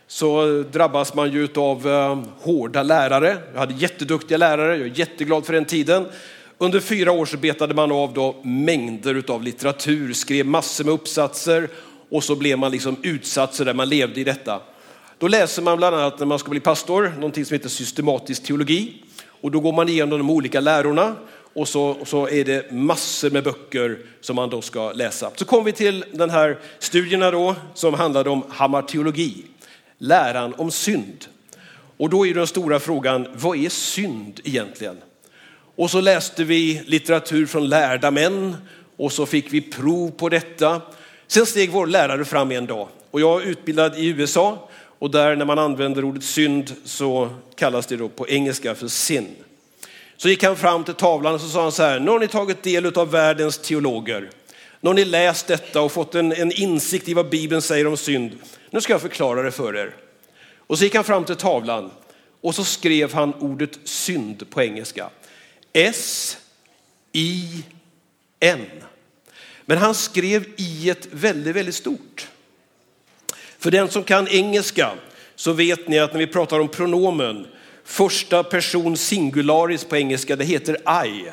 så 0.07 0.63
drabbas 0.71 1.13
man 1.13 1.31
ju 1.31 1.47
av 1.55 1.87
eh, 1.87 2.19
hårda 2.39 2.83
lärare. 2.83 3.37
Jag 3.53 3.59
hade 3.59 3.73
jätteduktiga 3.73 4.37
lärare, 4.37 4.77
jag 4.77 4.87
är 4.87 4.99
jätteglad 4.99 5.45
för 5.45 5.53
den 5.53 5.65
tiden. 5.65 6.05
Under 6.57 6.79
fyra 6.79 7.11
år 7.11 7.25
så 7.25 7.37
betade 7.37 7.73
man 7.73 7.91
av 7.91 8.13
då 8.13 8.35
mängder 8.43 9.23
av 9.27 9.43
litteratur, 9.43 10.13
skrev 10.13 10.45
massor 10.45 10.85
med 10.85 10.93
uppsatser 10.93 11.69
och 12.09 12.23
så 12.23 12.35
blev 12.35 12.59
man 12.59 12.71
liksom 12.71 12.97
utsatt 13.03 13.53
så 13.55 13.63
där 13.63 13.73
man 13.73 13.89
levde 13.89 14.19
i 14.19 14.23
detta. 14.23 14.61
Då 15.19 15.27
läser 15.27 15.61
man 15.61 15.77
bland 15.77 15.95
annat 15.95 16.19
när 16.19 16.25
man 16.25 16.39
ska 16.39 16.49
bli 16.49 16.59
pastor, 16.59 17.13
någonting 17.15 17.45
som 17.45 17.55
heter 17.55 17.69
systematisk 17.69 18.43
teologi. 18.43 18.93
Och 19.41 19.51
då 19.51 19.59
går 19.59 19.73
man 19.73 19.89
igenom 19.89 20.19
de 20.19 20.29
olika 20.29 20.59
lärorna 20.59 21.15
och 21.53 21.67
så, 21.67 21.97
så 22.05 22.29
är 22.29 22.45
det 22.45 22.71
massor 22.71 23.29
med 23.29 23.43
böcker 23.43 23.97
som 24.21 24.35
man 24.35 24.49
då 24.49 24.61
ska 24.61 24.91
läsa. 24.91 25.31
Så 25.35 25.45
kom 25.45 25.65
vi 25.65 25.71
till 25.71 26.05
den 26.11 26.29
här 26.29 26.57
studierna 26.79 27.31
då 27.31 27.55
som 27.73 27.93
handlade 27.93 28.29
om 28.29 28.43
hammarteologi, 28.49 29.43
läran 29.97 30.53
om 30.57 30.71
synd. 30.71 31.25
Och 31.97 32.09
då 32.09 32.27
är 32.27 32.33
den 32.33 32.47
stora 32.47 32.79
frågan, 32.79 33.27
vad 33.35 33.57
är 33.57 33.69
synd 33.69 34.39
egentligen? 34.43 34.97
Och 35.75 35.91
så 35.91 36.01
läste 36.01 36.43
vi 36.43 36.81
litteratur 36.85 37.45
från 37.45 37.69
lärda 37.69 38.11
män 38.11 38.55
och 38.97 39.11
så 39.11 39.25
fick 39.25 39.53
vi 39.53 39.61
prov 39.61 40.11
på 40.11 40.29
detta. 40.29 40.81
Sen 41.27 41.45
steg 41.45 41.71
vår 41.71 41.87
lärare 41.87 42.25
fram 42.25 42.51
en 42.51 42.65
dag 42.65 42.87
och 43.11 43.21
jag 43.21 43.41
är 43.41 43.45
utbildad 43.45 43.97
i 43.97 44.07
USA 44.07 44.69
och 44.99 45.11
där 45.11 45.35
när 45.35 45.45
man 45.45 45.59
använder 45.59 46.03
ordet 46.03 46.23
synd 46.23 46.75
så 46.83 47.29
kallas 47.55 47.87
det 47.87 47.97
då 47.97 48.09
på 48.09 48.29
engelska 48.29 48.75
för 48.75 48.87
sin. 48.87 49.35
Så 50.17 50.29
gick 50.29 50.43
han 50.43 50.57
fram 50.57 50.83
till 50.83 50.93
tavlan 50.93 51.33
och 51.33 51.41
så 51.41 51.47
sa 51.47 51.61
han 51.61 51.71
så 51.71 51.83
här, 51.83 51.99
nu 51.99 52.11
har 52.11 52.19
ni 52.19 52.27
tagit 52.27 52.63
del 52.63 52.85
av 52.97 53.11
världens 53.11 53.57
teologer. 53.57 54.29
Nu 54.81 54.89
har 54.89 54.93
ni 54.93 55.05
läst 55.05 55.47
detta 55.47 55.81
och 55.81 55.91
fått 55.91 56.15
en, 56.15 56.31
en 56.31 56.51
insikt 56.51 57.09
i 57.09 57.13
vad 57.13 57.29
Bibeln 57.29 57.61
säger 57.61 57.87
om 57.87 57.97
synd. 57.97 58.31
Nu 58.69 58.81
ska 58.81 58.93
jag 58.93 59.01
förklara 59.01 59.41
det 59.41 59.51
för 59.51 59.75
er. 59.75 59.95
Och 60.67 60.77
så 60.77 60.83
gick 60.83 60.95
han 60.95 61.03
fram 61.03 61.25
till 61.25 61.35
tavlan 61.35 61.91
och 62.41 62.55
så 62.55 62.63
skrev 62.63 63.13
han 63.13 63.33
ordet 63.33 63.79
synd 63.83 64.49
på 64.49 64.61
engelska. 64.61 65.09
S-I-N. 65.73 66.25
Men 69.65 69.77
han 69.77 69.95
skrev 69.95 70.45
i 70.57 70.89
ett 70.89 71.07
väldigt, 71.11 71.55
väldigt 71.55 71.75
stort. 71.75 72.27
För 73.67 73.71
den 73.71 73.89
som 73.89 74.03
kan 74.03 74.27
engelska 74.27 74.91
så 75.35 75.53
vet 75.53 75.87
ni 75.87 75.99
att 75.99 76.13
när 76.13 76.19
vi 76.19 76.27
pratar 76.27 76.59
om 76.59 76.67
pronomen, 76.67 77.47
första 77.83 78.43
person 78.43 78.97
singularis 78.97 79.83
på 79.83 79.97
engelska, 79.97 80.35
det 80.35 80.45
heter 80.45 81.05
I, 81.05 81.31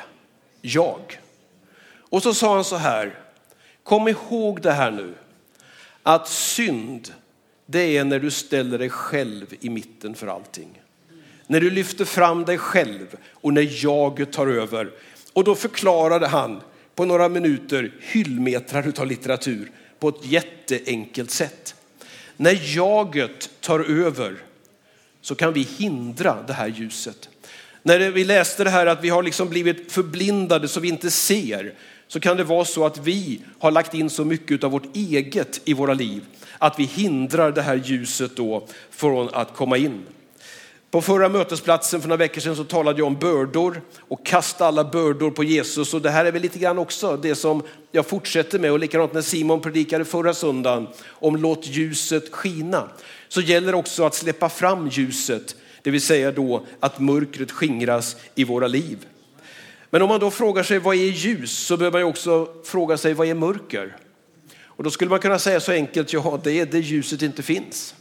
jag. 0.63 1.21
Och 1.97 2.23
så 2.23 2.35
sa 2.35 2.55
han 2.55 2.65
så 2.65 2.77
här, 2.77 3.19
kom 3.83 4.09
ihåg 4.09 4.63
det 4.63 4.73
här 4.73 4.91
nu, 4.91 5.15
att 6.03 6.29
synd, 6.29 7.13
det 7.67 7.97
är 7.97 8.05
när 8.05 8.19
du 8.19 8.31
ställer 8.31 8.79
dig 8.79 8.91
själv 8.91 9.47
i 9.61 9.71
mitten 9.71 10.15
för 10.15 10.27
allting. 10.27 10.83
När 11.47 11.61
du 11.61 11.71
lyfter 11.71 12.05
fram 12.05 12.45
dig 12.45 12.59
själv 12.59 13.17
och 13.31 13.53
när 13.53 13.85
jaget 13.85 14.33
tar 14.33 14.47
över. 14.47 14.91
Och 15.33 15.45
då 15.45 15.55
förklarade 15.55 16.27
han 16.27 16.61
på 16.95 17.05
några 17.05 17.29
minuter 17.29 17.93
hyllmetrar 18.01 18.93
av 18.99 19.07
litteratur 19.07 19.71
på 19.99 20.09
ett 20.09 20.27
jätteenkelt 20.27 21.31
sätt. 21.31 21.75
När 22.37 22.77
jaget 22.77 23.51
tar 23.61 23.81
över 23.81 24.37
så 25.21 25.35
kan 25.35 25.53
vi 25.53 25.63
hindra 25.79 26.43
det 26.47 26.53
här 26.53 26.69
ljuset. 26.69 27.29
När 27.83 28.11
vi 28.11 28.25
läste 28.25 28.65
det 28.65 28.71
här 28.71 28.87
att 28.87 29.05
vi 29.05 29.09
har 29.09 29.23
liksom 29.23 29.49
blivit 29.49 29.93
förblindade 29.93 30.69
så 30.69 30.81
vi 30.81 30.89
inte 30.89 31.11
ser, 31.11 31.75
så 32.09 32.21
kan 32.21 32.37
det 32.37 32.45
vara 32.45 32.65
så 32.65 32.87
att 32.87 32.99
vi 32.99 33.41
har 33.59 33.71
lagt 33.71 33.95
in 33.95 34.11
så 34.11 34.25
mycket 34.25 34.65
av 34.65 34.71
vårt 34.71 34.97
eget 34.97 35.61
i 35.65 35.75
våra 35.75 35.95
liv 35.95 36.23
att 36.59 36.79
vi 36.79 36.85
hindrar 36.85 37.53
det 37.53 37.63
här 37.63 37.77
ljuset 37.85 38.37
då 38.37 38.67
från 38.91 39.35
att 39.35 39.55
komma 39.55 39.77
in. 39.77 40.03
På 40.95 41.03
förra 41.03 41.29
mötesplatsen 41.29 42.01
för 42.01 42.09
några 42.09 42.19
veckor 42.19 42.41
sedan 42.41 42.57
så 42.57 42.65
talade 42.65 42.99
jag 42.99 43.07
om 43.07 43.17
bördor 43.17 43.83
och 43.99 44.27
kasta 44.27 44.67
alla 44.67 44.85
bördor 44.85 45.31
på 45.31 45.45
Jesus. 45.45 45.95
Och 45.95 46.03
det 46.03 46.11
här 46.11 46.25
är 46.25 46.33
väl 46.33 46.43
lite 46.43 46.59
grann 46.59 46.79
också 46.79 47.17
det 47.17 47.35
som 47.35 47.63
jag 47.93 48.07
fortsätter 48.07 48.59
med 48.59 48.73
och 48.73 48.79
likadant 48.79 49.13
när 49.13 49.23
Simon 49.23 49.61
predikade 49.61 50.05
förra 50.05 50.35
söndagen 50.35 50.87
om 51.09 51.37
låt 51.37 51.67
ljuset 51.67 52.33
skina. 52.35 52.89
Så 53.29 53.41
gäller 53.41 53.73
det 53.73 53.79
också 53.79 54.05
att 54.05 54.15
släppa 54.15 54.49
fram 54.49 54.89
ljuset, 54.89 55.57
det 55.83 55.91
vill 55.91 56.03
säga 56.03 56.33
då 56.33 56.67
att 56.81 57.01
mörkret 57.01 57.51
skingras 57.51 58.17
i 58.35 58.45
våra 58.45 58.67
liv. 58.67 59.07
Men 59.91 60.03
om 60.03 60.09
man 60.09 60.21
då 60.21 60.31
frågar 60.31 60.63
sig 60.63 60.79
vad 60.79 60.95
är 60.95 61.11
ljus 61.11 61.59
så 61.59 61.77
behöver 61.77 62.01
man 62.01 62.09
också 62.09 62.49
fråga 62.65 62.97
sig 62.97 63.15
vad 63.15 63.29
är 63.29 63.35
mörker? 63.35 63.97
Och 64.65 64.85
då 64.85 64.91
skulle 64.91 65.11
man 65.11 65.21
kunna 65.21 65.39
säga 65.39 65.61
så 65.61 65.73
enkelt, 65.73 66.13
ja 66.13 66.41
det 66.45 66.61
är 66.61 66.67
det 66.67 66.79
ljuset 66.79 67.23
inte 67.23 67.43
finns. 67.43 67.95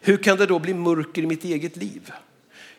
Hur 0.00 0.16
kan 0.16 0.36
det 0.36 0.46
då 0.46 0.58
bli 0.58 0.74
mörker 0.74 1.22
i 1.22 1.26
mitt 1.26 1.44
eget 1.44 1.76
liv? 1.76 2.12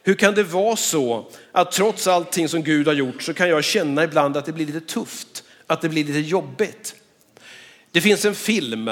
Hur 0.03 0.13
kan 0.13 0.33
det 0.33 0.43
vara 0.43 0.75
så 0.75 1.27
att 1.51 1.71
trots 1.71 2.07
allting 2.07 2.49
som 2.49 2.63
Gud 2.63 2.87
har 2.87 2.93
gjort 2.93 3.21
så 3.21 3.33
kan 3.33 3.49
jag 3.49 3.63
känna 3.63 4.03
ibland 4.03 4.37
att 4.37 4.45
det 4.45 4.51
blir 4.51 4.65
lite 4.65 4.81
tufft, 4.81 5.43
att 5.67 5.81
det 5.81 5.89
blir 5.89 6.03
lite 6.03 6.19
jobbigt. 6.19 6.95
Det 7.91 8.01
finns 8.01 8.25
en 8.25 8.35
film 8.35 8.87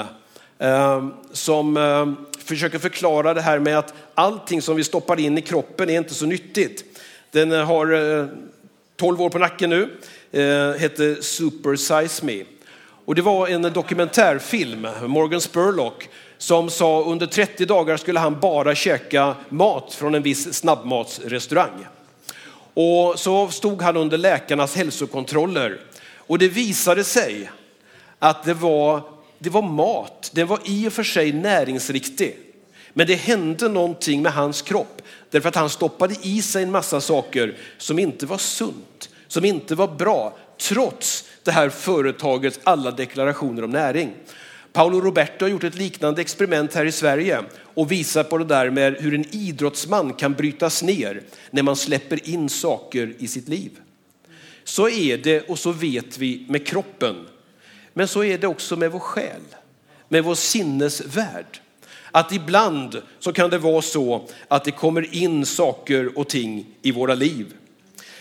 eh, 0.58 1.08
som 1.32 1.76
eh, 1.76 2.06
försöker 2.44 2.78
förklara 2.78 3.34
det 3.34 3.40
här 3.40 3.58
med 3.58 3.78
att 3.78 3.94
allting 4.14 4.62
som 4.62 4.76
vi 4.76 4.84
stoppar 4.84 5.20
in 5.20 5.38
i 5.38 5.42
kroppen 5.42 5.90
är 5.90 5.98
inte 5.98 6.14
så 6.14 6.26
nyttigt. 6.26 6.84
Den 7.30 7.52
eh, 7.52 7.64
har 7.64 8.18
eh, 8.20 8.26
12 8.96 9.22
år 9.22 9.30
på 9.30 9.38
nacken 9.38 9.70
nu, 9.70 9.82
eh, 10.32 10.80
heter 10.80 11.22
Super 11.22 11.76
Size 11.76 12.24
Me. 12.26 12.44
Och 13.04 13.14
det 13.14 13.22
var 13.22 13.48
en 13.48 13.62
dokumentärfilm, 13.62 14.88
Morgan 15.06 15.40
Spurlock, 15.40 16.08
som 16.38 16.70
sa 16.70 17.02
under 17.02 17.26
30 17.26 17.64
dagar 17.64 17.96
skulle 17.96 18.20
han 18.20 18.40
bara 18.40 18.74
käka 18.74 19.34
mat 19.48 19.94
från 19.94 20.14
en 20.14 20.22
viss 20.22 20.54
snabbmatsrestaurang. 20.54 21.86
Och 22.74 23.18
så 23.18 23.48
stod 23.48 23.82
han 23.82 23.96
under 23.96 24.18
läkarnas 24.18 24.76
hälsokontroller 24.76 25.80
och 26.16 26.38
det 26.38 26.48
visade 26.48 27.04
sig 27.04 27.50
att 28.18 28.44
det 28.44 28.54
var, 28.54 29.02
det 29.38 29.50
var 29.50 29.62
mat, 29.62 30.30
den 30.34 30.46
var 30.46 30.60
i 30.64 30.88
och 30.88 30.92
för 30.92 31.02
sig 31.02 31.32
näringsriktig. 31.32 32.36
Men 32.92 33.06
det 33.06 33.14
hände 33.14 33.68
någonting 33.68 34.22
med 34.22 34.32
hans 34.32 34.62
kropp 34.62 35.02
därför 35.30 35.48
att 35.48 35.54
han 35.54 35.70
stoppade 35.70 36.14
i 36.22 36.42
sig 36.42 36.62
en 36.62 36.70
massa 36.70 37.00
saker 37.00 37.56
som 37.78 37.98
inte 37.98 38.26
var 38.26 38.38
sunt, 38.38 39.08
som 39.28 39.44
inte 39.44 39.74
var 39.74 39.88
bra, 39.88 40.36
trots 40.60 41.24
det 41.42 41.50
här 41.50 41.68
företagets 41.68 42.60
alla 42.64 42.90
deklarationer 42.90 43.64
om 43.64 43.70
näring. 43.70 44.14
Paolo 44.78 45.00
Roberto 45.00 45.44
har 45.44 45.50
gjort 45.50 45.64
ett 45.64 45.74
liknande 45.74 46.20
experiment 46.20 46.74
här 46.74 46.84
i 46.84 46.92
Sverige 46.92 47.42
och 47.62 47.92
visar 47.92 48.24
på 48.24 48.38
det 48.38 48.44
där 48.44 48.70
med 48.70 48.96
hur 49.00 49.14
en 49.14 49.34
idrottsman 49.34 50.12
kan 50.12 50.32
brytas 50.32 50.82
ner 50.82 51.22
när 51.50 51.62
man 51.62 51.76
släpper 51.76 52.28
in 52.28 52.48
saker 52.48 53.14
i 53.18 53.26
sitt 53.26 53.48
liv. 53.48 53.70
Så 54.64 54.88
är 54.88 55.16
det 55.16 55.48
och 55.48 55.58
så 55.58 55.72
vet 55.72 56.18
vi 56.18 56.46
med 56.48 56.66
kroppen. 56.66 57.26
Men 57.92 58.08
så 58.08 58.24
är 58.24 58.38
det 58.38 58.46
också 58.46 58.76
med 58.76 58.92
vår 58.92 58.98
själ, 58.98 59.42
med 60.08 60.24
vår 60.24 60.34
sinnesvärld. 60.34 61.60
Att 62.10 62.32
ibland 62.32 63.02
så 63.18 63.32
kan 63.32 63.50
det 63.50 63.58
vara 63.58 63.82
så 63.82 64.28
att 64.48 64.64
det 64.64 64.70
kommer 64.70 65.14
in 65.14 65.46
saker 65.46 66.18
och 66.18 66.28
ting 66.28 66.66
i 66.82 66.92
våra 66.92 67.14
liv. 67.14 67.54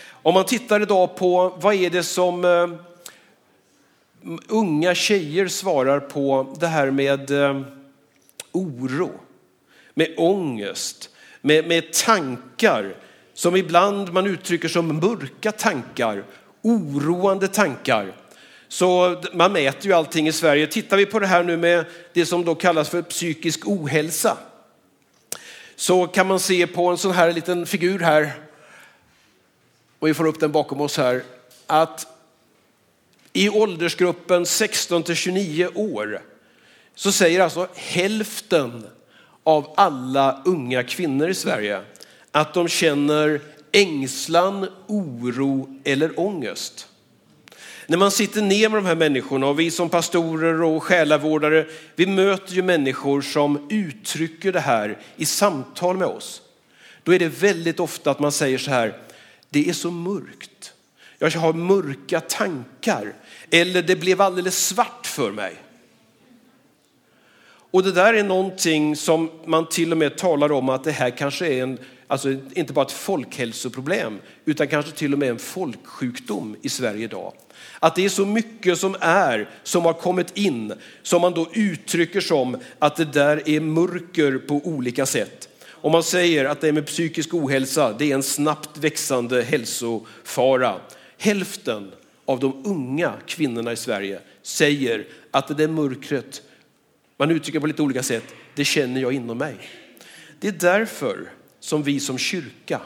Om 0.10 0.34
man 0.34 0.46
tittar 0.46 0.82
idag 0.82 1.16
på 1.16 1.58
vad 1.62 1.76
är 1.76 1.90
det 1.90 2.04
som 2.04 2.46
eh, 2.46 2.68
unga 4.48 4.96
tjejer 4.96 5.48
svarar 5.48 6.00
på 6.00 6.56
det 6.60 6.68
här 6.68 6.92
med 6.92 7.32
eh, 7.32 7.62
oro, 8.52 9.12
med 9.94 10.14
ångest, 10.18 11.10
med, 11.42 11.68
med 11.68 11.94
tankar 11.94 12.96
som 13.34 13.56
ibland 13.56 14.14
man 14.14 14.28
uttrycker 14.28 14.68
som 14.68 14.88
mörka 14.88 15.52
tankar, 15.52 16.24
oroande 16.62 17.48
tankar. 17.48 18.14
Så 18.68 19.22
man 19.34 19.54
mäter 19.54 19.86
ju 19.86 19.94
allting 19.94 20.28
i 20.28 20.32
Sverige. 20.32 20.68
Tittar 20.68 20.98
vi 20.98 21.06
på 21.06 21.20
det 21.20 21.28
här 21.28 21.44
nu 21.44 21.58
med 21.58 21.86
det 22.14 22.26
som 22.26 22.46
då 22.46 22.56
kallas 22.56 22.90
för 22.90 23.02
psykisk 23.02 23.68
ohälsa 23.68 24.38
så 25.76 26.08
kan 26.08 26.28
man 26.28 26.40
se 26.40 26.68
på 26.68 26.88
en 26.88 26.98
sån 26.98 27.12
här 27.12 27.34
liten 27.34 27.66
figur 27.66 28.00
här 28.00 28.32
och 30.00 30.08
vi 30.08 30.14
får 30.14 30.28
upp 30.28 30.40
den 30.40 30.52
bakom 30.52 30.82
oss 30.82 30.98
här 30.98 31.24
att 31.68 32.17
i 33.38 33.50
åldersgruppen 33.50 34.46
16 34.46 35.04
till 35.04 35.16
29 35.16 35.68
år 35.76 36.22
så 36.96 37.12
säger 37.12 37.42
alltså 37.42 37.68
hälften 37.76 38.88
av 39.44 39.74
alla 39.78 40.42
unga 40.46 40.84
kvinnor 40.84 41.30
i 41.30 41.34
Sverige 41.34 41.82
att 42.32 42.54
de 42.54 42.68
känner 42.68 43.42
ängslan, 43.72 44.68
oro 44.88 45.80
eller 45.84 46.20
ångest. 46.20 46.88
När 47.88 47.98
man 47.98 48.12
sitter 48.12 48.42
ner 48.42 48.70
med 48.70 48.78
de 48.78 48.86
här 48.86 48.96
människorna 48.96 49.48
och 49.48 49.60
vi 49.60 49.72
som 49.72 49.90
pastorer 49.90 50.62
och 50.62 50.84
själavårdare, 50.84 51.66
vi 51.96 52.06
möter 52.06 52.54
ju 52.54 52.62
människor 52.62 53.22
som 53.22 53.68
uttrycker 53.70 54.52
det 54.52 54.60
här 54.60 54.98
i 55.16 55.26
samtal 55.26 55.98
med 55.98 56.08
oss. 56.08 56.42
Då 57.04 57.14
är 57.14 57.20
det 57.20 57.28
väldigt 57.28 57.80
ofta 57.80 58.12
att 58.12 58.20
man 58.20 58.32
säger 58.32 58.58
så 58.58 58.72
här, 58.72 58.98
det 59.50 59.70
är 59.70 59.74
så 59.74 59.92
mörkt. 59.92 60.74
Jag 61.20 61.32
har 61.32 61.54
mörka 61.54 62.20
tankar. 62.22 63.14
Eller 63.52 63.82
det 63.82 63.96
blev 63.96 64.22
alldeles 64.22 64.68
svart 64.68 65.08
för 65.08 65.32
mig. 65.32 65.54
Och 67.72 67.84
det 67.84 67.92
där 67.92 68.14
är 68.14 68.24
någonting 68.24 68.96
som 68.96 69.32
man 69.46 69.70
till 69.70 69.92
och 69.92 69.98
med 69.98 70.18
talar 70.18 70.52
om 70.52 70.70
att 70.70 70.84
det 70.84 70.92
här 70.92 71.10
kanske 71.10 71.48
är 71.48 71.64
en, 71.64 71.78
alltså 72.08 72.36
inte 72.54 72.74
bara 72.74 72.86
ett 72.86 72.92
folkhälsoproblem, 72.92 74.20
utan 74.46 74.68
kanske 74.68 74.92
till 74.92 75.14
och 75.14 75.20
med 75.20 75.30
en 75.30 75.40
folksjukdom 75.40 76.56
i 76.62 76.70
Sverige 76.70 77.04
idag. 77.04 77.34
Att 77.80 77.96
det 77.96 78.06
är 78.06 78.10
så 78.10 78.26
mycket 78.26 78.80
som 78.80 78.96
är, 79.00 79.50
som 79.64 79.86
har 79.86 79.94
kommit 79.94 80.38
in, 80.38 80.74
som 81.04 81.22
man 81.22 81.34
då 81.34 81.48
uttrycker 81.54 82.22
som 82.22 82.58
att 82.80 82.96
det 82.96 83.06
där 83.06 83.50
är 83.50 83.60
mörker 83.60 84.38
på 84.38 84.56
olika 84.56 85.06
sätt. 85.06 85.50
Om 85.70 85.92
man 85.92 86.04
säger 86.04 86.46
att 86.46 86.62
det 86.62 86.68
är 86.68 86.72
med 86.72 86.86
psykisk 86.86 87.34
ohälsa, 87.34 87.94
det 87.94 88.12
är 88.12 88.16
en 88.16 88.24
snabbt 88.24 88.78
växande 88.78 89.42
hälsofara. 89.42 90.76
Hälften 91.18 91.92
av 92.28 92.40
de 92.40 92.62
unga 92.66 93.14
kvinnorna 93.26 93.72
i 93.72 93.76
Sverige 93.76 94.20
säger 94.42 95.08
att 95.32 95.48
det 95.48 95.54
där 95.54 95.68
mörkret, 95.68 96.42
man 97.18 97.32
uttrycker 97.32 97.60
på 97.60 97.68
lite 97.68 97.82
olika 97.82 98.04
sätt, 98.04 98.24
det 98.56 98.66
känner 98.66 99.02
jag 99.02 99.14
inom 99.14 99.38
mig. 99.38 99.56
Det 100.40 100.48
är 100.48 100.52
därför 100.52 101.32
som 101.60 101.84
vi 101.84 102.00
som 102.00 102.18
kyrka 102.18 102.82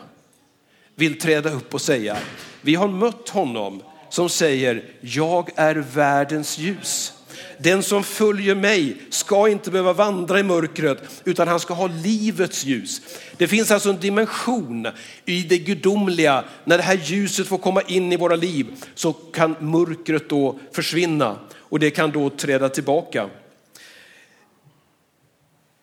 vill 0.95 1.19
träda 1.19 1.53
upp 1.53 1.74
och 1.74 1.81
säga, 1.81 2.17
vi 2.62 2.75
har 2.75 2.88
mött 2.88 3.29
honom 3.29 3.83
som 4.10 4.29
säger, 4.29 4.83
jag 5.01 5.50
är 5.55 5.75
världens 5.75 6.57
ljus. 6.57 7.13
Den 7.57 7.83
som 7.83 8.03
följer 8.03 8.55
mig 8.55 8.97
ska 9.09 9.50
inte 9.50 9.71
behöva 9.71 9.93
vandra 9.93 10.39
i 10.39 10.43
mörkret 10.43 10.97
utan 11.23 11.47
han 11.47 11.59
ska 11.59 11.73
ha 11.73 11.88
livets 11.88 12.65
ljus. 12.65 13.01
Det 13.38 13.47
finns 13.47 13.71
alltså 13.71 13.89
en 13.89 14.00
dimension 14.00 14.88
i 15.25 15.43
det 15.43 15.57
gudomliga. 15.57 16.43
När 16.63 16.77
det 16.77 16.83
här 16.83 17.00
ljuset 17.03 17.47
får 17.47 17.57
komma 17.57 17.81
in 17.81 18.13
i 18.13 18.17
våra 18.17 18.35
liv 18.35 18.67
så 18.95 19.13
kan 19.13 19.55
mörkret 19.59 20.29
då 20.29 20.59
försvinna 20.71 21.39
och 21.53 21.79
det 21.79 21.91
kan 21.91 22.11
då 22.11 22.29
träda 22.29 22.69
tillbaka. 22.69 23.29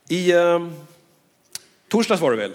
I 0.08 0.32
eh, 0.32 0.66
torsdags 1.88 2.20
var 2.20 2.30
det 2.30 2.36
väl, 2.36 2.52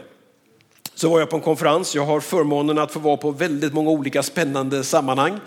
så 0.96 1.10
var 1.10 1.20
jag 1.20 1.30
på 1.30 1.36
en 1.36 1.42
konferens. 1.42 1.96
Jag 1.96 2.06
har 2.06 2.20
förmånen 2.20 2.78
att 2.78 2.92
få 2.92 3.00
vara 3.00 3.18
på 3.18 3.32
väldigt 3.32 3.74
många 3.74 3.90
olika 3.90 4.24
spännande 4.24 4.84
sammanhang. 4.84 5.40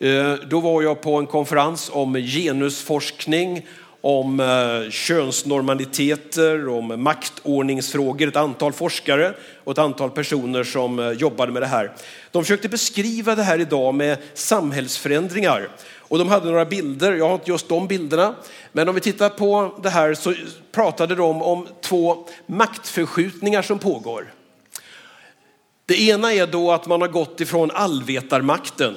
Eh, 0.00 0.34
då 0.34 0.60
var 0.60 0.82
jag 0.82 1.00
på 1.00 1.16
en 1.16 1.26
konferens 1.26 1.90
om 1.92 2.14
genusforskning, 2.14 3.66
om 4.00 4.40
eh, 4.40 4.90
könsnormaliteter, 4.90 6.68
om 6.68 7.02
maktordningsfrågor. 7.02 8.28
Ett 8.28 8.36
antal 8.36 8.72
forskare 8.72 9.34
och 9.64 9.72
ett 9.72 9.78
antal 9.78 10.10
personer 10.10 10.64
som 10.64 10.98
eh, 10.98 11.10
jobbade 11.10 11.52
med 11.52 11.62
det 11.62 11.66
här. 11.66 11.92
De 12.30 12.42
försökte 12.42 12.68
beskriva 12.68 13.34
det 13.34 13.42
här 13.42 13.60
idag 13.60 13.94
med 13.94 14.18
samhällsförändringar. 14.34 15.68
Och 15.96 16.18
de 16.18 16.28
hade 16.28 16.46
några 16.46 16.64
bilder, 16.64 17.12
jag 17.12 17.26
har 17.26 17.34
inte 17.34 17.50
just 17.50 17.68
de 17.68 17.86
bilderna. 17.86 18.34
Men 18.72 18.88
om 18.88 18.94
vi 18.94 19.00
tittar 19.00 19.28
på 19.28 19.80
det 19.82 19.90
här 19.90 20.14
så 20.14 20.34
pratade 20.72 21.14
de 21.14 21.42
om 21.42 21.68
två 21.80 22.26
maktförskjutningar 22.46 23.62
som 23.62 23.78
pågår. 23.78 24.32
Det 25.86 26.00
ena 26.00 26.32
är 26.32 26.46
då 26.46 26.72
att 26.72 26.86
man 26.86 27.00
har 27.00 27.08
gått 27.08 27.40
ifrån 27.40 27.70
allvetarmakten 27.70 28.96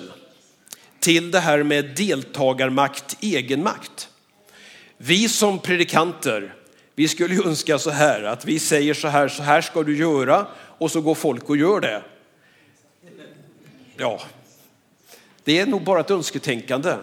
till 1.01 1.31
det 1.31 1.39
här 1.39 1.63
med 1.63 1.95
deltagarmakt, 1.95 3.17
egenmakt. 3.21 4.09
Vi 4.97 5.29
som 5.29 5.59
predikanter, 5.59 6.55
vi 6.95 7.07
skulle 7.07 7.35
ju 7.35 7.43
önska 7.43 7.79
så 7.79 7.89
här 7.89 8.23
att 8.23 8.45
vi 8.45 8.59
säger 8.59 8.93
så 8.93 9.07
här, 9.07 9.27
så 9.27 9.43
här 9.43 9.61
ska 9.61 9.83
du 9.83 9.97
göra 9.97 10.47
och 10.57 10.91
så 10.91 11.01
går 11.01 11.15
folk 11.15 11.49
och 11.49 11.57
gör 11.57 11.79
det. 11.79 12.01
Ja, 13.97 14.21
det 15.43 15.59
är 15.59 15.65
nog 15.65 15.83
bara 15.83 15.99
ett 15.99 16.11
önsketänkande. 16.11 16.95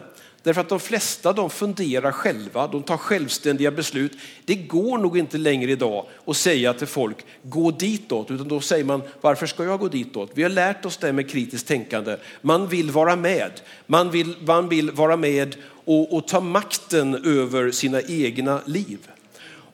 Därför 0.49 0.61
att 0.61 0.69
de 0.69 0.81
flesta 0.81 1.33
de 1.33 1.50
funderar 1.50 2.12
själva, 2.12 2.67
de 2.67 2.83
tar 2.83 2.97
självständiga 2.97 3.71
beslut. 3.71 4.12
Det 4.45 4.55
går 4.55 4.99
nog 4.99 5.19
inte 5.19 5.38
längre 5.38 5.71
idag 5.71 6.07
att 6.26 6.37
säga 6.37 6.75
till 6.75 6.87
folk, 6.87 7.17
gå 7.43 7.71
ditåt, 7.71 8.31
utan 8.31 8.49
då 8.49 8.61
säger 8.61 8.85
man, 8.85 9.02
varför 9.21 9.47
ska 9.47 9.64
jag 9.64 9.81
gå 9.81 9.88
ditåt? 9.88 10.31
Vi 10.35 10.43
har 10.43 10.50
lärt 10.50 10.85
oss 10.85 10.97
det 10.97 11.12
med 11.12 11.31
kritiskt 11.31 11.69
tänkande. 11.69 12.17
Man 12.40 12.69
vill 12.69 12.90
vara 12.90 13.17
med, 13.17 13.50
man 13.87 14.11
vill, 14.11 14.35
man 14.47 14.69
vill 14.69 14.90
vara 14.90 15.17
med 15.17 15.57
och, 15.85 16.17
och 16.17 16.28
ta 16.28 16.40
makten 16.40 17.26
över 17.26 17.71
sina 17.71 18.02
egna 18.02 18.61
liv. 18.64 18.99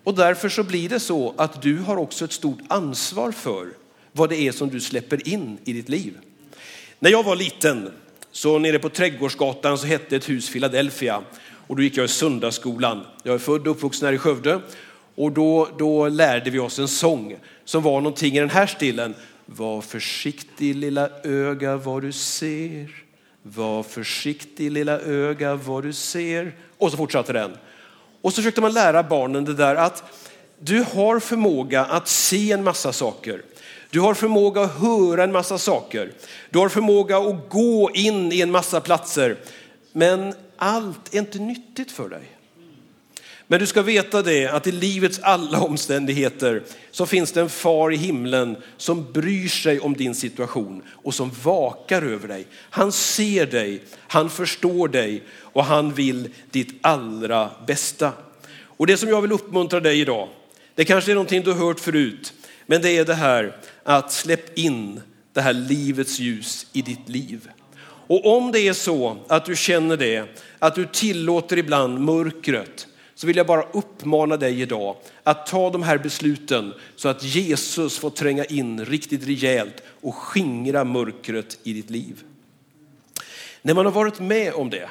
Och 0.05 0.15
därför 0.15 0.49
så 0.49 0.63
blir 0.63 0.89
det 0.89 1.01
så 1.01 1.35
att 1.37 1.63
du 1.63 1.79
har 1.79 1.97
också 1.97 2.25
ett 2.25 2.33
stort 2.33 2.61
ansvar 2.69 3.33
för 3.33 3.69
vad 4.13 4.29
det 4.29 4.37
är 4.37 4.53
som 4.53 4.69
du 4.69 4.81
släpper 4.81 5.29
in 5.29 5.59
i 5.65 5.73
ditt 5.73 5.89
liv. 5.89 6.19
När 6.99 7.11
jag 7.11 7.23
var 7.23 7.37
liten 7.37 7.91
så 8.35 8.59
nere 8.59 8.79
på 8.79 8.89
Trädgårdsgatan 8.89 9.79
så 9.79 9.87
hette 9.87 10.17
ett 10.17 10.29
hus 10.29 10.53
Philadelphia 10.53 11.23
och 11.67 11.77
då 11.77 11.83
gick 11.83 11.97
jag 11.97 12.05
i 12.05 12.09
söndagsskolan. 12.09 13.07
Jag 13.23 13.35
är 13.35 13.39
född 13.39 13.61
och 13.61 13.71
uppvuxen 13.71 14.07
här 14.07 14.13
i 14.13 14.19
Skövde 14.19 14.61
och 15.15 15.33
då, 15.33 15.69
då 15.79 16.09
lärde 16.09 16.51
vi 16.51 16.59
oss 16.59 16.79
en 16.79 16.89
sång 16.89 17.37
som 17.65 17.83
var 17.83 18.01
någonting 18.01 18.37
i 18.37 18.41
den 18.41 18.51
här 18.51 18.67
stilen. 18.67 19.15
Var 19.47 19.81
försiktig 19.81 20.77
lilla 20.77 21.09
öga 21.25 21.77
vad 21.77 22.03
du 22.03 22.13
ser. 22.13 23.05
Var 23.43 23.83
försiktig 23.83 24.71
lilla 24.71 25.01
öga 25.01 25.55
vad 25.55 25.83
du 25.83 25.93
ser. 25.93 26.53
Och 26.79 26.91
så 26.91 26.97
fortsatte 26.97 27.33
den. 27.33 27.57
Och 28.21 28.33
så 28.33 28.37
försökte 28.37 28.61
man 28.61 28.73
lära 28.73 29.03
barnen 29.03 29.45
det 29.45 29.55
där 29.55 29.75
att 29.75 30.03
du 30.59 30.85
har 30.95 31.21
förmåga 31.21 31.85
att 31.85 32.09
se 32.09 32.53
en 32.53 32.65
massa 32.65 32.93
saker. 32.93 33.43
Du 33.95 34.01
har 34.01 34.15
förmåga 34.15 34.61
att 34.61 34.81
höra 34.81 35.25
en 35.25 35.33
massa 35.33 35.59
saker. 35.59 36.13
Du 36.51 36.59
har 36.59 36.69
förmåga 36.69 37.19
att 37.19 37.49
gå 37.49 37.91
in 37.95 38.33
i 38.33 38.41
en 38.41 38.51
massa 38.51 38.81
platser. 38.81 39.37
Men 39.93 40.35
allt 40.57 41.15
är 41.15 41.19
inte 41.19 41.39
nyttigt 41.39 41.91
för 41.91 42.09
dig. 42.09 42.23
Men 43.47 43.61
du 43.61 43.67
ska 43.67 43.83
veta 43.83 44.23
det 44.23 44.47
att 44.47 44.67
i 44.67 44.73
livets 44.73 45.19
alla 45.23 45.61
omständigheter 45.61 46.63
så 46.91 47.07
finns 47.07 47.33
det 47.33 47.41
en 47.41 47.49
far 47.49 47.93
i 47.93 47.97
himlen 47.97 48.57
som 48.77 49.13
bryr 49.13 49.49
sig 49.49 49.81
om 49.81 49.95
din 49.95 50.15
situation 50.15 50.83
och 50.89 51.15
som 51.15 51.31
vakar 51.43 52.03
över 52.03 52.29
dig. 52.29 52.47
Han 52.71 52.93
ser 52.93 53.47
dig, 53.47 53.83
han 54.09 54.31
förstår 54.31 54.89
dig 54.89 55.23
och 55.41 55.65
han 55.65 55.93
vill 55.93 56.29
ditt 56.51 56.75
allra 56.81 57.51
bästa. 57.67 58.13
Och 58.63 58.87
det 58.87 58.97
som 58.97 59.09
jag 59.09 59.23
vill 59.23 59.33
uppmuntra 59.33 59.81
dig 59.81 60.01
idag, 60.01 60.29
det 60.75 60.85
kanske 60.85 61.11
är 61.11 61.15
någonting 61.15 61.43
du 61.43 61.53
har 61.53 61.67
hört 61.67 61.81
förut, 61.81 62.33
men 62.67 62.83
det 62.83 62.91
är 62.91 63.05
det 63.05 63.15
här 63.15 63.57
att 63.85 64.13
släpp 64.13 64.59
in 64.59 65.01
det 65.33 65.41
här 65.41 65.53
livets 65.53 66.19
ljus 66.19 66.67
i 66.73 66.83
ditt 66.83 67.09
liv. 67.09 67.49
Och 68.07 68.37
om 68.37 68.53
det 68.53 68.61
är 68.61 68.73
så 68.73 69.17
att 69.29 69.45
du 69.45 69.57
känner 69.57 69.97
det, 69.97 70.41
att 70.59 70.75
du 70.75 70.87
tillåter 70.87 71.57
ibland 71.57 72.01
mörkret, 72.01 72.87
så 73.15 73.27
vill 73.27 73.37
jag 73.37 73.47
bara 73.47 73.63
uppmana 73.63 74.37
dig 74.37 74.61
idag 74.61 74.97
att 75.23 75.47
ta 75.47 75.71
de 75.71 75.83
här 75.83 75.99
besluten 75.99 76.75
så 76.97 77.09
att 77.09 77.23
Jesus 77.23 77.99
får 77.99 78.11
tränga 78.11 78.45
in 78.45 78.85
riktigt 78.85 79.27
rejält 79.27 79.83
och 80.01 80.15
skingra 80.15 80.85
mörkret 80.85 81.59
i 81.63 81.73
ditt 81.73 81.91
liv. 81.91 82.23
När 83.63 83.75
man 83.75 83.85
har 83.85 83.93
varit 83.93 84.21
med 84.21 84.55
om 84.55 84.71
det, 84.71 84.91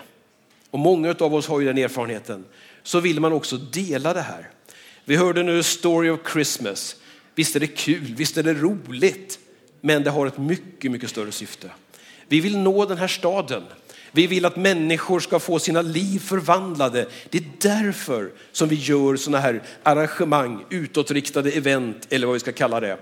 och 0.71 0.79
många 0.79 1.15
av 1.19 1.35
oss 1.35 1.47
har 1.47 1.59
ju 1.59 1.65
den 1.65 1.77
erfarenheten, 1.77 2.45
så 2.83 2.99
vill 2.99 3.19
man 3.19 3.33
också 3.33 3.57
dela 3.57 4.13
det 4.13 4.21
här. 4.21 4.49
Vi 5.05 5.15
hörde 5.15 5.43
nu 5.43 5.63
Story 5.63 6.09
of 6.09 6.19
Christmas. 6.33 6.95
Visst 7.35 7.55
är 7.55 7.59
det 7.59 7.67
kul, 7.67 8.13
visst 8.15 8.37
är 8.37 8.43
det 8.43 8.53
roligt, 8.53 9.39
men 9.81 10.03
det 10.03 10.09
har 10.09 10.27
ett 10.27 10.37
mycket, 10.37 10.91
mycket 10.91 11.09
större 11.09 11.31
syfte. 11.31 11.71
Vi 12.27 12.39
vill 12.39 12.57
nå 12.57 12.85
den 12.85 12.97
här 12.97 13.07
staden. 13.07 13.63
Vi 14.11 14.27
vill 14.27 14.45
att 14.45 14.55
människor 14.55 15.19
ska 15.19 15.39
få 15.39 15.59
sina 15.59 15.81
liv 15.81 16.19
förvandlade. 16.19 17.07
Det 17.29 17.37
är 17.37 17.45
därför 17.59 18.31
som 18.51 18.69
vi 18.69 18.75
gör 18.75 19.15
sådana 19.15 19.39
här 19.39 19.63
arrangemang, 19.83 20.65
utåtriktade 20.69 21.51
event 21.51 22.07
eller 22.09 22.27
vad 22.27 22.33
vi 22.33 22.39
ska 22.39 22.51
kalla 22.51 22.79
det. 22.79 22.97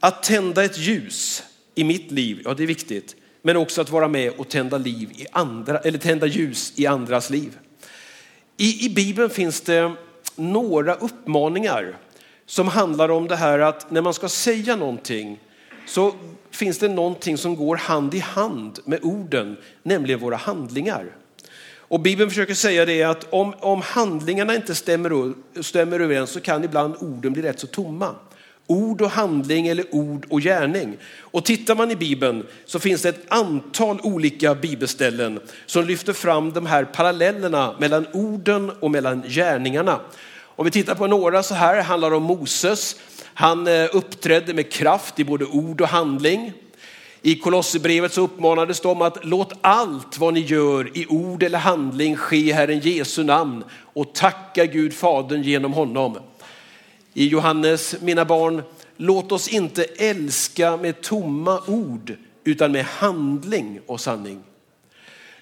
Att 0.00 0.22
tända 0.22 0.64
ett 0.64 0.78
ljus 0.78 1.42
i 1.74 1.84
mitt 1.84 2.10
liv, 2.10 2.42
ja 2.44 2.54
det 2.54 2.62
är 2.62 2.66
viktigt, 2.66 3.16
men 3.42 3.56
också 3.56 3.80
att 3.80 3.90
vara 3.90 4.08
med 4.08 4.32
och 4.36 4.48
tända, 4.48 4.78
liv 4.78 5.10
i 5.12 5.26
andra, 5.32 5.78
eller 5.78 5.98
tända 5.98 6.26
ljus 6.26 6.72
i 6.76 6.86
andras 6.86 7.30
liv. 7.30 7.58
I, 8.56 8.86
I 8.86 8.90
Bibeln 8.90 9.30
finns 9.30 9.60
det 9.60 9.92
några 10.36 10.94
uppmaningar 10.94 11.96
som 12.46 12.68
handlar 12.68 13.08
om 13.08 13.28
det 13.28 13.36
här 13.36 13.58
att 13.58 13.90
när 13.90 14.02
man 14.02 14.14
ska 14.14 14.28
säga 14.28 14.76
någonting 14.76 15.40
så 15.86 16.14
finns 16.50 16.78
det 16.78 16.88
någonting 16.88 17.38
som 17.38 17.56
går 17.56 17.76
hand 17.76 18.14
i 18.14 18.18
hand 18.18 18.78
med 18.84 18.98
orden, 19.02 19.56
nämligen 19.82 20.20
våra 20.20 20.36
handlingar. 20.36 21.06
Och 21.88 22.00
Bibeln 22.00 22.30
försöker 22.30 22.54
säga 22.54 22.84
det 22.84 23.02
att 23.02 23.26
om, 23.32 23.54
om 23.60 23.82
handlingarna 23.82 24.54
inte 24.54 24.74
stämmer, 24.74 25.34
stämmer 25.62 26.00
överens 26.00 26.30
så 26.30 26.40
kan 26.40 26.64
ibland 26.64 26.94
orden 27.00 27.32
bli 27.32 27.42
rätt 27.42 27.60
så 27.60 27.66
tomma. 27.66 28.14
Ord 28.66 29.02
och 29.02 29.10
handling 29.10 29.66
eller 29.66 29.94
ord 29.94 30.26
och 30.30 30.40
gärning. 30.40 30.96
Och 31.18 31.44
tittar 31.44 31.74
man 31.74 31.90
i 31.90 31.96
Bibeln 31.96 32.46
så 32.64 32.78
finns 32.78 33.02
det 33.02 33.08
ett 33.08 33.24
antal 33.28 34.00
olika 34.02 34.54
bibelställen 34.54 35.40
som 35.66 35.84
lyfter 35.84 36.12
fram 36.12 36.52
de 36.52 36.66
här 36.66 36.84
parallellerna 36.84 37.74
mellan 37.80 38.06
orden 38.12 38.70
och 38.70 38.90
mellan 38.90 39.22
gärningarna. 39.22 40.00
Om 40.56 40.64
vi 40.64 40.70
tittar 40.70 40.94
på 40.94 41.06
några 41.06 41.42
så 41.42 41.54
här 41.54 41.82
handlar 41.82 42.10
om 42.10 42.22
Moses. 42.22 42.96
Han 43.34 43.66
eh, 43.66 43.88
uppträdde 43.92 44.54
med 44.54 44.72
kraft 44.72 45.18
i 45.20 45.24
både 45.24 45.44
ord 45.44 45.80
och 45.80 45.88
handling. 45.88 46.52
I 47.22 47.34
Kolosserbrevet 47.34 48.12
så 48.12 48.20
uppmanades 48.20 48.80
de 48.80 49.02
att 49.02 49.24
låt 49.24 49.52
allt 49.60 50.18
vad 50.18 50.34
ni 50.34 50.40
gör 50.40 50.98
i 50.98 51.06
ord 51.06 51.42
eller 51.42 51.58
handling 51.58 52.16
ske 52.16 52.36
i 52.36 52.52
Herren 52.52 52.80
Jesu 52.80 53.24
namn 53.24 53.64
och 53.72 54.14
tacka 54.14 54.66
Gud 54.66 54.94
Fadern 54.94 55.42
genom 55.42 55.72
honom. 55.72 56.18
I 57.14 57.28
Johannes, 57.28 57.94
mina 58.00 58.24
barn, 58.24 58.62
låt 58.96 59.32
oss 59.32 59.48
inte 59.48 59.84
älska 59.84 60.76
med 60.76 61.00
tomma 61.00 61.60
ord 61.66 62.16
utan 62.44 62.72
med 62.72 62.84
handling 62.84 63.80
och 63.86 64.00
sanning. 64.00 64.42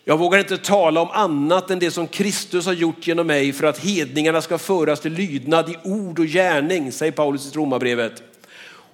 Jag 0.04 0.18
vågar 0.18 0.38
inte 0.38 0.58
tala 0.58 1.00
om 1.00 1.10
annat 1.10 1.70
än 1.70 1.78
det 1.78 1.90
som 1.90 2.06
Kristus 2.06 2.66
har 2.66 2.72
gjort 2.72 3.06
genom 3.06 3.26
mig 3.26 3.52
för 3.52 3.66
att 3.66 3.78
hedningarna 3.78 4.42
ska 4.42 4.58
föras 4.58 5.00
till 5.00 5.12
lydnad 5.12 5.68
i 5.68 5.76
ord 5.84 6.18
och 6.18 6.26
gärning, 6.26 6.92
säger 6.92 7.12
Paulus 7.12 7.52
i 7.52 7.56
Romarbrevet. 7.58 8.22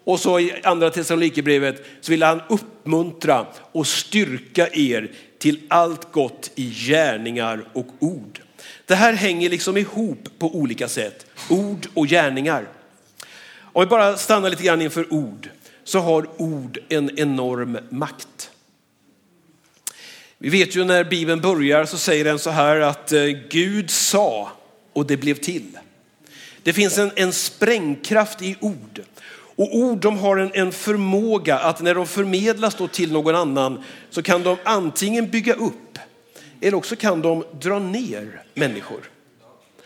Och 0.04 0.20
så 0.20 0.40
i 0.40 0.54
andra 0.64 0.90
Thessalonikerbrevet 0.90 1.84
så 2.00 2.10
vill 2.10 2.22
han 2.22 2.40
uppmuntra 2.48 3.46
och 3.72 3.86
styrka 3.86 4.68
er 4.72 5.10
till 5.38 5.60
allt 5.68 6.12
gott 6.12 6.50
i 6.54 6.70
gärningar 6.70 7.64
och 7.72 7.86
ord. 7.98 8.40
Det 8.86 8.94
här 8.94 9.12
hänger 9.12 9.50
liksom 9.50 9.76
ihop 9.76 10.28
på 10.38 10.54
olika 10.56 10.88
sätt, 10.88 11.26
ord 11.50 11.86
och 11.94 12.06
gärningar. 12.06 12.68
Om 13.60 13.82
vi 13.82 13.86
bara 13.86 14.16
stannar 14.16 14.50
lite 14.50 14.62
grann 14.62 14.82
inför 14.82 15.12
ord 15.12 15.48
så 15.84 15.98
har 15.98 16.28
ord 16.36 16.78
en 16.88 17.18
enorm 17.18 17.78
makt. 17.90 18.50
Vi 20.40 20.48
vet 20.48 20.76
ju 20.76 20.84
när 20.84 21.04
Bibeln 21.04 21.40
börjar 21.40 21.84
så 21.84 21.98
säger 21.98 22.24
den 22.24 22.38
så 22.38 22.50
här 22.50 22.80
att 22.80 23.12
eh, 23.12 23.22
Gud 23.48 23.90
sa 23.90 24.52
och 24.92 25.06
det 25.06 25.16
blev 25.16 25.34
till. 25.34 25.78
Det 26.62 26.72
finns 26.72 26.98
en, 26.98 27.10
en 27.16 27.32
sprängkraft 27.32 28.42
i 28.42 28.56
ord. 28.60 29.02
Och 29.30 29.76
ord 29.76 29.98
de 29.98 30.18
har 30.18 30.36
en, 30.36 30.50
en 30.54 30.72
förmåga 30.72 31.58
att 31.58 31.80
när 31.80 31.94
de 31.94 32.06
förmedlas 32.06 32.74
då 32.74 32.88
till 32.88 33.12
någon 33.12 33.34
annan 33.34 33.84
så 34.10 34.22
kan 34.22 34.42
de 34.42 34.56
antingen 34.64 35.30
bygga 35.30 35.54
upp 35.54 35.98
eller 36.60 36.74
också 36.76 36.96
kan 36.96 37.22
de 37.22 37.44
dra 37.60 37.78
ner 37.78 38.42
människor. 38.54 39.10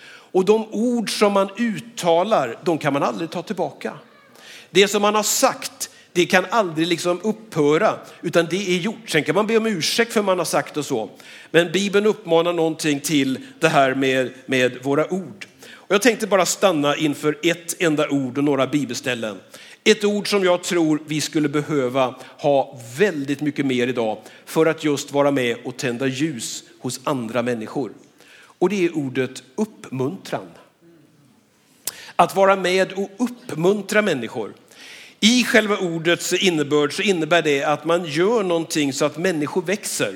Och 0.04 0.44
de 0.44 0.66
ord 0.70 1.18
som 1.18 1.32
man 1.32 1.50
uttalar, 1.58 2.58
de 2.64 2.78
kan 2.78 2.92
man 2.92 3.02
aldrig 3.02 3.30
ta 3.30 3.42
tillbaka. 3.42 3.92
Det 4.70 4.88
som 4.88 5.02
man 5.02 5.14
har 5.14 5.22
sagt, 5.22 5.71
det 6.12 6.26
kan 6.26 6.46
aldrig 6.50 6.86
liksom 6.86 7.20
upphöra, 7.22 7.94
utan 8.22 8.46
det 8.50 8.74
är 8.74 8.78
gjort. 8.78 9.10
Sen 9.10 9.24
kan 9.24 9.34
man 9.34 9.46
be 9.46 9.56
om 9.56 9.66
ursäkt 9.66 10.12
för 10.12 10.22
man 10.22 10.38
har 10.38 10.44
sagt 10.44 10.76
och 10.76 10.86
så. 10.86 11.10
Men 11.50 11.72
Bibeln 11.72 12.06
uppmanar 12.06 12.52
någonting 12.52 13.00
till 13.00 13.38
det 13.60 13.68
här 13.68 13.94
med, 13.94 14.32
med 14.46 14.78
våra 14.82 15.12
ord. 15.12 15.46
Och 15.70 15.94
jag 15.94 16.02
tänkte 16.02 16.26
bara 16.26 16.46
stanna 16.46 16.96
inför 16.96 17.38
ett 17.42 17.82
enda 17.82 18.08
ord 18.08 18.38
och 18.38 18.44
några 18.44 18.66
bibelställen. 18.66 19.40
Ett 19.84 20.04
ord 20.04 20.30
som 20.30 20.44
jag 20.44 20.62
tror 20.62 21.00
vi 21.06 21.20
skulle 21.20 21.48
behöva 21.48 22.14
ha 22.38 22.78
väldigt 22.98 23.40
mycket 23.40 23.66
mer 23.66 23.86
idag 23.86 24.18
för 24.44 24.66
att 24.66 24.84
just 24.84 25.12
vara 25.12 25.30
med 25.30 25.56
och 25.64 25.76
tända 25.76 26.06
ljus 26.06 26.64
hos 26.78 27.00
andra 27.04 27.42
människor. 27.42 27.92
Och 28.58 28.68
det 28.68 28.84
är 28.84 28.96
ordet 28.96 29.42
uppmuntran. 29.54 30.46
Att 32.16 32.36
vara 32.36 32.56
med 32.56 32.92
och 32.92 33.10
uppmuntra 33.18 34.02
människor. 34.02 34.52
I 35.24 35.44
själva 35.44 35.76
ordets 35.76 36.32
innebörd 36.32 36.92
så 36.92 37.02
innebär 37.02 37.42
det 37.42 37.64
att 37.64 37.84
man 37.84 38.04
gör 38.04 38.42
någonting 38.42 38.92
så 38.92 39.04
att 39.04 39.16
människor 39.16 39.62
växer. 39.62 40.14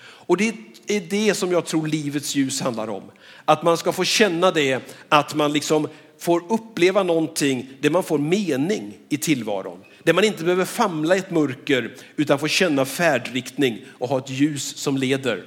Och 0.00 0.36
det 0.36 0.54
är 0.86 1.00
det 1.00 1.34
som 1.34 1.52
jag 1.52 1.66
tror 1.66 1.86
livets 1.86 2.34
ljus 2.34 2.60
handlar 2.60 2.90
om. 2.90 3.02
Att 3.44 3.62
man 3.62 3.76
ska 3.76 3.92
få 3.92 4.04
känna 4.04 4.50
det, 4.50 4.80
att 5.08 5.34
man 5.34 5.52
liksom 5.52 5.88
får 6.18 6.42
uppleva 6.48 7.02
någonting 7.02 7.70
där 7.80 7.90
man 7.90 8.02
får 8.02 8.18
mening 8.18 8.98
i 9.08 9.16
tillvaron. 9.16 9.84
Där 10.02 10.12
man 10.12 10.24
inte 10.24 10.44
behöver 10.44 10.64
famla 10.64 11.16
i 11.16 11.18
ett 11.18 11.30
mörker 11.30 11.94
utan 12.16 12.38
får 12.38 12.48
känna 12.48 12.84
färdriktning 12.84 13.84
och 13.98 14.08
ha 14.08 14.18
ett 14.18 14.30
ljus 14.30 14.76
som 14.76 14.96
leder. 14.96 15.44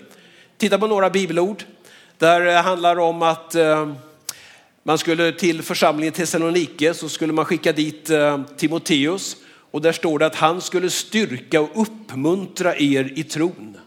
Titta 0.58 0.78
på 0.78 0.88
några 0.88 1.10
bibelord. 1.10 1.64
Där 2.18 2.42
det 2.42 2.54
handlar 2.54 3.00
om 3.00 3.22
att 3.22 3.56
eh, 3.56 3.94
man 4.88 4.98
skulle 4.98 5.32
till 5.32 5.62
församlingen 5.62 6.14
Thessalonike 6.14 6.94
så 6.94 7.10
skulle 7.10 7.34
man 7.34 7.46
skicka 7.46 7.72
dit 7.72 8.10
eh, 8.10 8.42
Timoteus 8.58 9.38
och 9.72 9.82
där 9.82 9.92
står 9.92 10.20
det 10.20 10.26
att 10.26 10.36
han 10.36 10.62
skulle 10.62 10.90
styrka 10.90 11.62
och 11.62 11.70
uppmuntra 11.82 12.76
er 12.76 13.14
i 13.16 13.24
tron. 13.24 13.78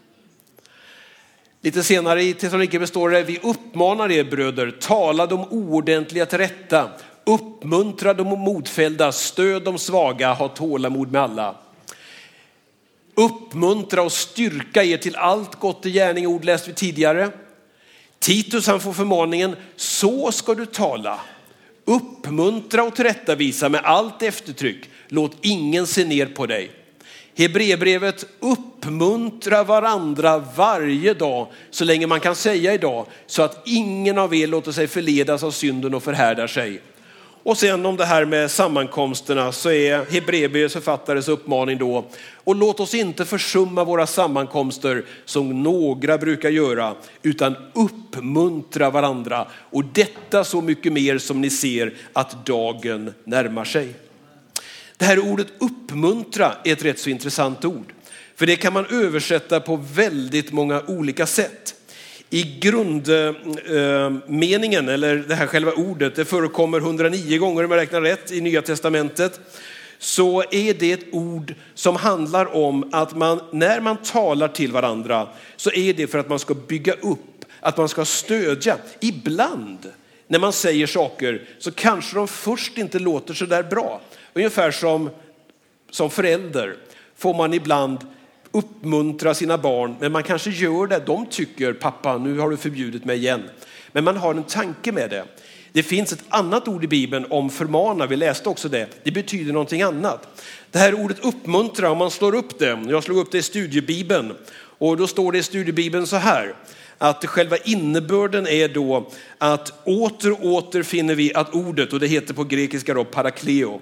Lite 1.61 1.83
senare 1.83 2.23
i 2.23 2.33
Thessalonike 2.33 2.79
består 2.79 3.09
det, 3.09 3.23
vi 3.23 3.39
uppmanar 3.43 4.11
er 4.11 4.23
bröder, 4.23 4.71
tala 4.71 5.25
de 5.25 5.39
oordentliga 5.49 6.25
till 6.25 6.37
rätta, 6.37 6.89
uppmuntra 7.23 8.13
de 8.13 8.27
modfällda, 8.39 9.11
stöd 9.11 9.63
de 9.63 9.77
svaga, 9.77 10.33
ha 10.33 10.47
tålamod 10.47 11.11
med 11.11 11.21
alla. 11.21 11.55
Uppmuntra 13.15 14.01
och 14.01 14.11
styrka 14.11 14.83
er 14.83 14.97
till 14.97 15.15
allt 15.15 15.55
gott 15.55 15.85
i 15.85 15.91
gärning, 15.91 16.27
ord 16.27 16.45
läste 16.45 16.69
vi 16.69 16.75
tidigare. 16.75 17.31
Titus 18.21 18.67
han 18.67 18.79
får 18.79 18.93
förmaningen, 18.93 19.55
så 19.75 20.31
ska 20.31 20.53
du 20.53 20.65
tala. 20.65 21.19
Uppmuntra 21.85 22.83
och 22.83 22.95
tillrättavisa 22.95 23.69
med 23.69 23.81
allt 23.83 24.21
eftertryck. 24.21 24.89
Låt 25.07 25.37
ingen 25.41 25.87
se 25.87 26.05
ner 26.05 26.25
på 26.25 26.45
dig. 26.45 26.71
Hebreerbrevet 27.37 28.25
uppmuntra 28.39 29.63
varandra 29.63 30.37
varje 30.55 31.13
dag 31.13 31.47
så 31.71 31.85
länge 31.85 32.07
man 32.07 32.19
kan 32.19 32.35
säga 32.35 32.73
idag 32.73 33.05
så 33.27 33.41
att 33.41 33.61
ingen 33.65 34.17
av 34.17 34.35
er 34.35 34.47
låter 34.47 34.71
sig 34.71 34.87
förledas 34.87 35.43
av 35.43 35.51
synden 35.51 35.93
och 35.93 36.03
förhärdar 36.03 36.47
sig. 36.47 36.81
Och 37.43 37.57
sen 37.57 37.85
om 37.85 37.97
det 37.97 38.05
här 38.05 38.25
med 38.25 38.51
sammankomsterna 38.51 39.51
så 39.51 39.71
är 39.71 40.11
Hebreerbrevets 40.11 40.73
författares 40.73 41.27
uppmaning 41.27 41.77
då, 41.77 42.05
och 42.33 42.55
låt 42.55 42.79
oss 42.79 42.93
inte 42.93 43.25
försumma 43.25 43.83
våra 43.83 44.07
sammankomster 44.07 45.05
som 45.25 45.63
några 45.63 46.17
brukar 46.17 46.49
göra, 46.49 46.95
utan 47.23 47.55
uppmuntra 47.73 48.89
varandra. 48.89 49.47
Och 49.53 49.85
detta 49.85 50.43
så 50.43 50.61
mycket 50.61 50.93
mer 50.93 51.17
som 51.17 51.41
ni 51.41 51.49
ser 51.49 51.93
att 52.13 52.45
dagen 52.45 53.13
närmar 53.23 53.65
sig. 53.65 53.93
Det 54.97 55.05
här 55.05 55.19
ordet 55.19 55.47
uppmuntra 55.59 56.53
är 56.63 56.73
ett 56.73 56.85
rätt 56.85 56.99
så 56.99 57.09
intressant 57.09 57.65
ord. 57.65 57.93
För 58.35 58.45
det 58.45 58.55
kan 58.55 58.73
man 58.73 58.85
översätta 58.85 59.59
på 59.59 59.75
väldigt 59.93 60.51
många 60.51 60.81
olika 60.87 61.25
sätt. 61.25 61.75
I 62.33 62.59
grundmeningen, 62.59 64.89
eller 64.89 65.15
det 65.15 65.35
här 65.35 65.47
själva 65.47 65.71
ordet, 65.71 66.15
det 66.15 66.25
förekommer 66.25 66.77
109 66.77 67.37
gånger 67.37 67.63
om 67.63 67.71
jag 67.71 67.79
räknar 67.79 68.01
rätt 68.01 68.31
i 68.31 68.41
Nya 68.41 68.61
Testamentet, 68.61 69.39
så 69.99 70.43
är 70.51 70.73
det 70.73 70.91
ett 70.91 71.05
ord 71.11 71.53
som 71.73 71.95
handlar 71.95 72.55
om 72.55 72.89
att 72.91 73.15
man, 73.15 73.41
när 73.51 73.79
man 73.79 73.97
talar 73.97 74.47
till 74.47 74.71
varandra, 74.71 75.27
så 75.55 75.71
är 75.71 75.93
det 75.93 76.07
för 76.07 76.19
att 76.19 76.29
man 76.29 76.39
ska 76.39 76.53
bygga 76.53 76.93
upp, 76.93 77.45
att 77.59 77.77
man 77.77 77.89
ska 77.89 78.05
stödja. 78.05 78.77
Ibland 78.99 79.91
när 80.27 80.39
man 80.39 80.53
säger 80.53 80.87
saker 80.87 81.41
så 81.59 81.71
kanske 81.71 82.15
de 82.15 82.27
först 82.27 82.77
inte 82.77 82.99
låter 82.99 83.33
så 83.33 83.45
där 83.45 83.63
bra. 83.63 84.01
Ungefär 84.33 84.71
som, 84.71 85.09
som 85.89 86.09
förälder 86.09 86.75
får 87.17 87.33
man 87.33 87.53
ibland 87.53 87.97
uppmuntra 88.51 89.33
sina 89.33 89.57
barn, 89.57 89.95
men 89.99 90.11
man 90.11 90.23
kanske 90.23 90.49
gör 90.49 90.87
det. 90.87 91.03
De 91.05 91.25
tycker, 91.25 91.73
pappa 91.73 92.17
nu 92.17 92.39
har 92.39 92.49
du 92.49 92.57
förbjudit 92.57 93.05
mig 93.05 93.17
igen. 93.17 93.43
Men 93.91 94.03
man 94.03 94.17
har 94.17 94.33
en 94.33 94.43
tanke 94.43 94.91
med 94.91 95.09
det. 95.09 95.25
Det 95.73 95.83
finns 95.83 96.13
ett 96.13 96.23
annat 96.29 96.67
ord 96.67 96.83
i 96.83 96.87
Bibeln 96.87 97.25
om 97.29 97.49
förmana, 97.49 98.05
vi 98.05 98.15
läste 98.15 98.49
också 98.49 98.69
det. 98.69 98.87
Det 99.03 99.11
betyder 99.11 99.53
någonting 99.53 99.81
annat. 99.81 100.41
Det 100.71 100.79
här 100.79 100.93
ordet 100.93 101.25
uppmuntra, 101.25 101.91
om 101.91 101.97
man 101.97 102.11
slår 102.11 102.35
upp 102.35 102.59
det, 102.59 102.79
jag 102.89 103.03
slog 103.03 103.17
upp 103.17 103.31
det 103.31 103.37
i 103.37 103.41
studiebibeln 103.41 104.33
och 104.53 104.97
då 104.97 105.07
står 105.07 105.31
det 105.31 105.37
i 105.37 105.43
studiebibeln 105.43 106.07
så 106.07 106.15
här, 106.15 106.55
att 106.97 107.25
själva 107.25 107.57
innebörden 107.57 108.47
är 108.47 108.67
då 108.67 109.11
att 109.37 109.87
åter 109.87 110.31
och 110.31 110.45
åter 110.45 110.83
finner 110.83 111.15
vi 111.15 111.33
att 111.33 111.53
ordet, 111.55 111.93
och 111.93 111.99
det 111.99 112.07
heter 112.07 112.33
på 112.33 112.43
grekiska 112.43 112.93
då 112.93 113.03
parakleo, 113.03 113.81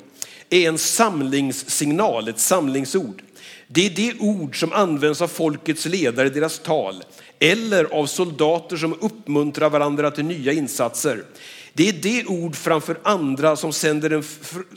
är 0.49 0.67
en 0.67 0.77
samlingssignal, 0.77 2.27
ett 2.27 2.39
samlingsord. 2.39 3.21
Det 3.71 3.85
är 3.85 3.89
det 3.89 4.19
ord 4.19 4.59
som 4.59 4.73
används 4.73 5.21
av 5.21 5.27
folkets 5.27 5.85
ledare 5.85 6.27
i 6.27 6.29
deras 6.29 6.59
tal 6.59 7.03
eller 7.39 7.85
av 7.85 8.05
soldater 8.05 8.77
som 8.77 8.93
uppmuntrar 9.01 9.69
varandra 9.69 10.11
till 10.11 10.25
nya 10.25 10.53
insatser. 10.53 11.23
Det 11.73 11.89
är 11.89 11.93
det 11.93 12.25
ord 12.25 12.55
framför 12.55 12.97
andra 13.03 13.55
som 13.55 13.73
sänder, 13.73 14.09
en, 14.09 14.23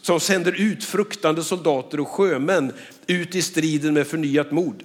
som 0.03 0.21
sänder 0.21 0.61
ut 0.61 0.85
fruktande 0.85 1.43
soldater 1.45 2.01
och 2.01 2.09
sjömän 2.09 2.73
ut 3.07 3.35
i 3.35 3.43
striden 3.43 3.95
med 3.95 4.07
förnyat 4.07 4.51
mod. 4.51 4.83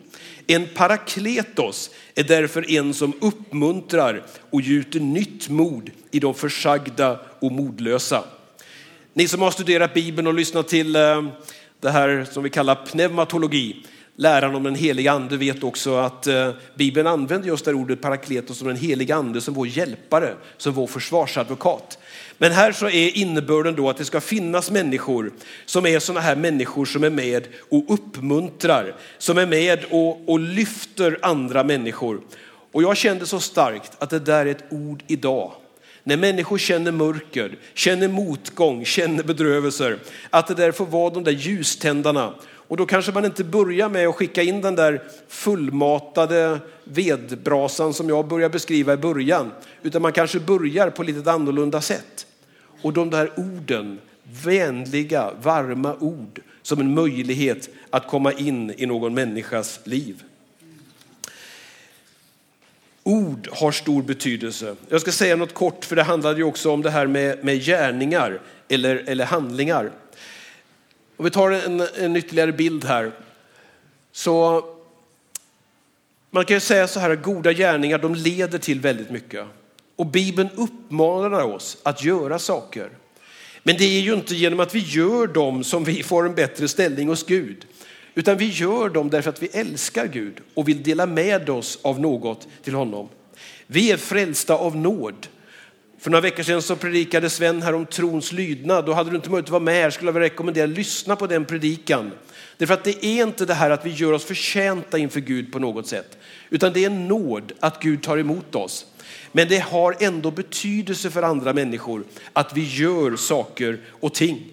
En 0.47 0.67
parakletos 0.75 1.89
är 2.15 2.23
därför 2.23 2.71
en 2.71 2.93
som 2.93 3.13
uppmuntrar 3.21 4.25
och 4.49 4.61
gjuter 4.61 4.99
nytt 4.99 5.49
mod 5.49 5.89
i 6.11 6.19
de 6.19 6.33
försagda 6.33 7.19
och 7.39 7.51
modlösa. 7.51 8.23
Ni 9.13 9.27
som 9.27 9.41
har 9.41 9.51
studerat 9.51 9.93
Bibeln 9.93 10.27
och 10.27 10.33
lyssnat 10.33 10.67
till 10.67 10.95
eh, 10.95 11.23
det 11.79 11.89
här 11.89 12.27
som 12.31 12.43
vi 12.43 12.49
kallar 12.49 12.75
pneumatologi, 12.75 13.83
läran 14.19 14.56
om 14.56 14.63
den 14.63 14.75
heliga 14.75 15.12
ande 15.12 15.38
vet 15.38 15.63
också 15.63 15.95
att 15.95 16.27
eh, 16.27 16.51
Bibeln 16.75 17.08
använder 17.08 17.47
just 17.47 17.65
det 17.65 17.73
ordet 17.73 18.01
parakletos 18.01 18.58
som 18.58 18.67
den 18.67 18.77
heliga 18.77 19.15
ande 19.15 19.41
som 19.41 19.53
vår 19.53 19.67
hjälpare, 19.67 20.34
som 20.58 20.73
vår 20.73 20.88
försvarsadvokat. 20.88 21.99
Men 22.38 22.51
här 22.51 22.71
så 22.71 22.89
är 22.89 23.17
innebörden 23.17 23.75
då 23.75 23.89
att 23.89 23.97
det 23.97 24.06
ska 24.06 24.21
finnas 24.21 24.71
människor 24.71 25.32
som 25.65 25.86
är 25.86 25.99
sådana 25.99 26.21
här 26.21 26.36
människor 26.36 26.86
som 26.86 27.03
är 27.03 27.10
med 27.10 27.47
och 27.69 27.86
uppmuntrar, 27.88 28.95
som 29.17 29.38
är 29.38 29.45
med 29.45 29.80
och, 29.89 30.30
och 30.30 30.39
lyfter 30.39 31.19
andra 31.21 31.63
människor. 31.63 32.21
Och 32.71 32.84
jag 32.84 32.97
kände 32.97 33.25
så 33.25 33.39
starkt 33.39 33.91
att 33.99 34.10
det 34.10 34.19
där 34.19 34.45
är 34.45 34.51
ett 34.51 34.63
ord 34.69 35.03
idag 35.08 35.51
när 36.08 36.17
människor 36.17 36.58
känner 36.58 36.91
mörker, 36.91 37.58
känner 37.73 38.08
motgång, 38.08 38.86
känner 38.86 39.23
bedrövelser, 39.23 39.99
att 40.30 40.47
det 40.47 40.53
där 40.53 40.71
får 40.71 40.86
vara 40.86 41.13
de 41.13 41.23
där 41.23 41.32
ljuständarna. 41.32 42.34
Och 42.67 42.77
då 42.77 42.86
kanske 42.86 43.12
man 43.12 43.25
inte 43.25 43.43
börjar 43.43 43.89
med 43.89 44.08
att 44.08 44.15
skicka 44.15 44.43
in 44.43 44.62
den 44.62 44.75
där 44.75 45.03
fullmatade 45.27 46.60
vedbrasan 46.84 47.93
som 47.93 48.10
jag 48.10 48.27
börjar 48.27 48.49
beskriva 48.49 48.93
i 48.93 48.97
början, 48.97 49.51
utan 49.84 50.01
man 50.01 50.13
kanske 50.13 50.39
börjar 50.39 50.89
på 50.89 51.03
lite 51.03 51.32
annorlunda 51.32 51.82
sätt. 51.82 52.27
Och 52.82 52.93
de 52.93 53.10
där 53.10 53.32
orden, 53.38 53.99
vänliga, 54.43 55.32
varma 55.41 55.95
ord 55.99 56.41
som 56.62 56.80
en 56.80 56.93
möjlighet 56.93 57.69
att 57.89 58.08
komma 58.08 58.32
in 58.32 58.73
i 58.77 58.86
någon 58.86 59.13
människas 59.13 59.80
liv. 59.84 60.23
Ord 63.03 63.49
har 63.51 63.71
stor 63.71 64.03
betydelse. 64.03 64.75
Jag 64.89 65.01
ska 65.01 65.12
säga 65.12 65.36
något 65.36 65.53
kort, 65.53 65.86
för 65.86 65.95
det 65.95 66.03
handlade 66.03 66.38
ju 66.38 66.43
också 66.43 66.71
om 66.71 66.82
det 66.82 66.89
här 66.89 67.08
med, 67.08 67.43
med 67.43 67.62
gärningar 67.62 68.41
eller, 68.69 69.03
eller 69.08 69.25
handlingar. 69.25 69.91
Om 71.17 71.25
vi 71.25 71.32
tar 71.32 71.51
en, 71.51 71.80
en 71.80 72.15
ytterligare 72.15 72.51
bild 72.51 72.86
här. 72.86 73.12
Så 74.12 74.65
man 76.30 76.45
kan 76.45 76.56
ju 76.56 76.60
säga 76.62 76.88
så 76.88 76.99
här 76.99 77.10
att 77.10 77.23
goda 77.23 77.53
gärningar 77.53 77.97
de 77.97 78.15
leder 78.15 78.58
till 78.58 78.80
väldigt 78.80 79.10
mycket. 79.10 79.45
Och 79.95 80.06
Bibeln 80.06 80.49
uppmanar 80.56 81.41
oss 81.41 81.77
att 81.84 82.03
göra 82.03 82.39
saker. 82.39 82.89
Men 83.63 83.77
det 83.77 83.84
är 83.84 84.01
ju 84.01 84.13
inte 84.13 84.36
genom 84.36 84.60
att 84.60 84.75
vi 84.75 84.80
gör 84.80 85.27
dem 85.27 85.63
som 85.63 85.84
vi 85.84 86.03
får 86.03 86.25
en 86.25 86.36
bättre 86.36 86.67
ställning 86.67 87.08
hos 87.08 87.25
Gud. 87.25 87.65
Utan 88.15 88.38
vi 88.38 88.45
gör 88.45 88.89
dem 88.89 89.10
därför 89.10 89.30
att 89.30 89.43
vi 89.43 89.47
älskar 89.47 90.08
Gud 90.08 90.41
och 90.53 90.67
vill 90.67 90.84
dela 90.84 91.06
med 91.06 91.49
oss 91.49 91.80
av 91.82 91.99
något 91.99 92.47
till 92.63 92.73
honom. 92.73 93.10
Vi 93.67 93.91
är 93.91 93.97
frälsta 93.97 94.53
av 94.53 94.75
nåd. 94.75 95.27
För 95.99 96.10
några 96.10 96.21
veckor 96.21 96.43
sedan 96.43 96.62
så 96.62 96.75
predikade 96.75 97.29
Sven 97.29 97.62
här 97.62 97.73
om 97.73 97.86
trons 97.86 98.31
lydnad. 98.31 98.86
Då 98.86 98.93
hade 98.93 99.10
du 99.10 99.15
inte 99.15 99.29
möjlighet 99.29 99.45
att 99.45 99.51
vara 99.51 99.63
med 99.63 99.81
här 99.83 99.89
skulle 99.89 100.07
jag 100.07 100.13
vilja 100.13 100.29
rekommendera 100.29 100.63
att 100.63 100.77
lyssna 100.77 101.15
på 101.15 101.27
den 101.27 101.45
predikan. 101.45 102.12
Därför 102.57 102.73
att 102.73 102.83
det 102.83 103.05
är 103.05 103.23
inte 103.23 103.45
det 103.45 103.53
här 103.53 103.69
att 103.69 103.86
vi 103.86 103.89
gör 103.89 104.13
oss 104.13 104.25
förtjänta 104.25 104.97
inför 104.97 105.19
Gud 105.19 105.51
på 105.51 105.60
något 105.60 105.88
sätt. 105.88 106.17
Utan 106.49 106.73
det 106.73 106.83
är 106.83 106.86
en 106.86 107.07
nåd 107.07 107.51
att 107.60 107.81
Gud 107.81 108.03
tar 108.03 108.17
emot 108.17 108.55
oss. 108.55 108.86
Men 109.31 109.47
det 109.47 109.60
har 109.60 109.95
ändå 109.99 110.31
betydelse 110.31 111.10
för 111.10 111.23
andra 111.23 111.53
människor 111.53 112.03
att 112.33 112.53
vi 112.53 112.63
gör 112.63 113.15
saker 113.15 113.79
och 113.89 114.13
ting. 114.13 114.45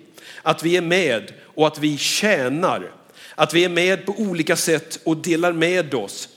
Att 0.42 0.62
vi 0.62 0.76
är 0.76 0.83
med 0.83 1.33
och 1.42 1.66
att 1.66 1.78
vi 1.78 1.98
tjänar. 1.98 2.92
Att 3.35 3.54
vi 3.54 3.64
är 3.64 3.68
med 3.68 4.07
på 4.07 4.12
olika 4.12 4.57
sätt 4.57 5.00
och 5.04 5.16
delar 5.16 5.52
med 5.52 5.94
oss. 5.94 6.28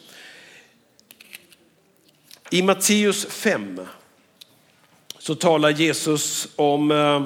I 2.50 2.62
Matteus 2.62 3.26
5 3.26 3.80
så 5.28 5.36
talar 5.36 5.70
Jesus 5.70 6.48
om, 6.56 6.92
eh, 6.92 7.24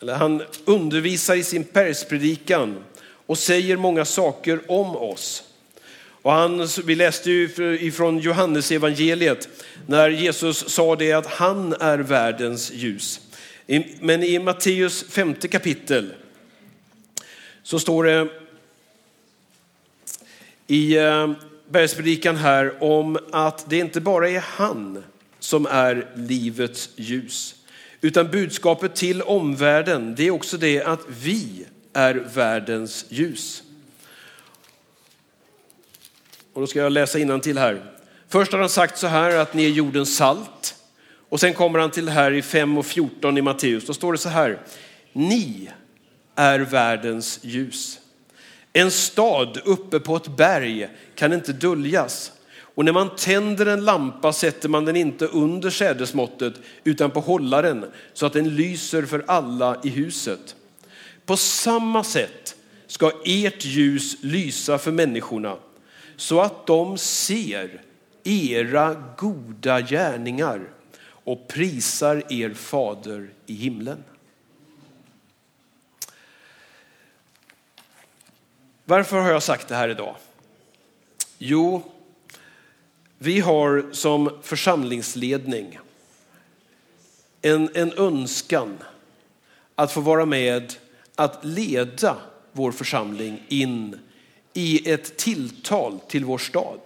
eller 0.00 0.14
han 0.14 0.42
undervisar 0.64 1.34
i 1.34 1.42
sin 1.42 1.64
perspredikan 1.64 2.84
och 3.26 3.38
säger 3.38 3.76
många 3.76 4.04
saker 4.04 4.60
om 4.68 4.96
oss. 4.96 5.44
Och 6.22 6.32
han, 6.32 6.68
vi 6.84 6.94
läste 6.94 7.30
ju 7.30 7.50
ifrån 7.80 8.18
Johannes 8.18 8.70
evangeliet 8.70 9.48
när 9.86 10.10
Jesus 10.10 10.68
sa 10.68 10.96
det 10.96 11.12
att 11.12 11.26
han 11.26 11.72
är 11.72 11.98
världens 11.98 12.72
ljus. 12.72 13.20
Men 14.00 14.22
i 14.22 14.38
Matteus 14.38 15.04
femte 15.08 15.48
kapitel 15.48 16.14
så 17.62 17.78
står 17.78 18.04
det 18.04 18.28
i 20.66 20.96
eh, 20.96 21.30
bergspredikan 21.68 22.36
här 22.36 22.82
om 22.82 23.18
att 23.32 23.70
det 23.70 23.78
inte 23.78 24.00
bara 24.00 24.30
är 24.30 24.44
han 24.46 25.04
som 25.44 25.66
är 25.66 26.06
livets 26.14 26.90
ljus. 26.96 27.54
Utan 28.00 28.30
budskapet 28.30 28.94
till 28.94 29.22
omvärlden, 29.22 30.14
det 30.14 30.26
är 30.26 30.30
också 30.30 30.56
det 30.56 30.82
att 30.82 31.00
vi 31.08 31.66
är 31.92 32.14
världens 32.14 33.06
ljus. 33.08 33.62
Och 36.52 36.60
då 36.60 36.66
ska 36.66 36.78
jag 36.78 36.92
läsa 36.92 37.38
till 37.40 37.58
här. 37.58 37.82
Först 38.28 38.52
har 38.52 38.58
han 38.58 38.68
sagt 38.68 38.98
så 38.98 39.06
här 39.06 39.36
att 39.36 39.54
ni 39.54 39.64
är 39.64 39.68
jordens 39.68 40.16
salt. 40.16 40.74
Och 41.28 41.40
sen 41.40 41.54
kommer 41.54 41.78
han 41.78 41.90
till 41.90 42.08
här 42.08 42.32
i 42.32 42.42
5 42.42 42.78
och 42.78 42.86
14 42.86 43.38
i 43.38 43.42
Matteus. 43.42 43.86
Då 43.86 43.94
står 43.94 44.12
det 44.12 44.18
så 44.18 44.28
här. 44.28 44.58
Ni 45.12 45.70
är 46.34 46.58
världens 46.58 47.38
ljus. 47.42 48.00
En 48.72 48.90
stad 48.90 49.60
uppe 49.64 50.00
på 50.00 50.16
ett 50.16 50.36
berg 50.36 50.88
kan 51.14 51.32
inte 51.32 51.52
döljas. 51.52 52.32
Och 52.74 52.84
när 52.84 52.92
man 52.92 53.16
tänder 53.16 53.66
en 53.66 53.84
lampa 53.84 54.32
sätter 54.32 54.68
man 54.68 54.84
den 54.84 54.96
inte 54.96 55.26
under 55.26 55.70
sädesmåttet 55.70 56.54
utan 56.84 57.10
på 57.10 57.20
hållaren 57.20 57.84
så 58.12 58.26
att 58.26 58.32
den 58.32 58.56
lyser 58.56 59.02
för 59.02 59.24
alla 59.26 59.80
i 59.84 59.88
huset. 59.88 60.56
På 61.26 61.36
samma 61.36 62.04
sätt 62.04 62.56
ska 62.86 63.12
ert 63.24 63.64
ljus 63.64 64.16
lysa 64.20 64.78
för 64.78 64.92
människorna 64.92 65.56
så 66.16 66.40
att 66.40 66.66
de 66.66 66.98
ser 66.98 67.82
era 68.24 69.14
goda 69.16 69.80
gärningar 69.80 70.68
och 71.06 71.48
prisar 71.48 72.22
er 72.32 72.54
fader 72.54 73.30
i 73.46 73.54
himlen. 73.54 74.04
Varför 78.84 79.20
har 79.20 79.30
jag 79.30 79.42
sagt 79.42 79.68
det 79.68 79.74
här 79.74 79.88
idag? 79.88 80.16
Jo, 81.38 81.93
vi 83.18 83.40
har 83.40 83.84
som 83.92 84.30
församlingsledning 84.42 85.78
en, 87.42 87.70
en 87.74 87.92
önskan 87.92 88.78
att 89.74 89.92
få 89.92 90.00
vara 90.00 90.26
med 90.26 90.74
att 91.14 91.44
leda 91.44 92.16
vår 92.52 92.72
församling 92.72 93.42
in 93.48 93.98
i 94.54 94.90
ett 94.90 95.16
tilltal 95.16 96.00
till 96.08 96.24
vår 96.24 96.38
stad. 96.38 96.80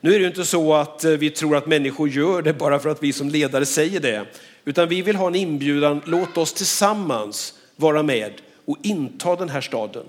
Nu 0.00 0.14
är 0.14 0.20
det 0.20 0.26
inte 0.26 0.44
så 0.44 0.74
att 0.74 1.04
eh, 1.04 1.10
vi 1.10 1.30
tror 1.30 1.56
att 1.56 1.66
människor 1.66 2.08
gör 2.08 2.42
det 2.42 2.52
bara 2.52 2.78
för 2.78 2.88
att 2.88 3.02
vi 3.02 3.12
som 3.12 3.28
ledare 3.28 3.66
säger 3.66 4.00
det, 4.00 4.26
utan 4.64 4.88
vi 4.88 5.02
vill 5.02 5.16
ha 5.16 5.26
en 5.26 5.34
inbjudan, 5.34 6.02
låt 6.06 6.36
oss 6.36 6.52
tillsammans 6.52 7.54
vara 7.76 8.02
med 8.02 8.32
och 8.64 8.76
inta 8.82 9.36
den 9.36 9.48
här 9.48 9.60
staden. 9.60 10.06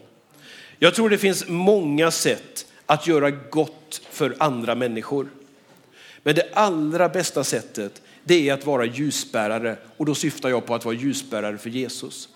Jag 0.79 0.95
tror 0.95 1.10
det 1.10 1.17
finns 1.17 1.47
många 1.47 2.12
sätt 2.12 2.65
att 2.86 3.08
göra 3.08 3.32
gott 3.32 4.02
för 4.12 4.36
andra 4.39 4.76
människor. 4.76 5.28
Men 6.24 6.36
det 6.36 6.50
allra 6.54 7.10
bästa 7.10 7.43
sättet 7.43 8.02
det 8.24 8.50
är 8.50 8.54
att 8.54 8.65
vara 8.65 8.86
ljusbärare 8.86 9.78
och 9.98 10.06
då 10.06 10.15
syftar 10.15 10.50
jag 10.50 10.65
på 10.65 10.76
att 10.76 10.86
vara 10.86 10.95
ljusbärare 10.95 11.58
för 11.58 11.69
Jesus. 11.69 12.30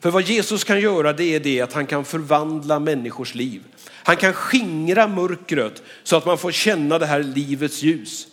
För 0.00 0.10
vad 0.10 0.22
Jesus 0.22 0.64
kan 0.64 0.80
göra 0.80 1.12
det 1.12 1.34
är 1.34 1.40
det 1.40 1.60
att 1.60 1.72
han 1.72 1.86
kan 1.86 2.04
förvandla 2.04 2.78
människors 2.78 3.34
liv. 3.34 3.62
Han 3.92 4.16
kan 4.16 4.32
skingra 4.32 5.08
mörkret 5.08 5.82
så 6.02 6.16
att 6.16 6.26
man 6.26 6.38
får 6.38 6.52
känna 6.52 6.98
det 6.98 7.06
här 7.06 7.22
livets 7.22 7.82
ljus. 7.82 8.26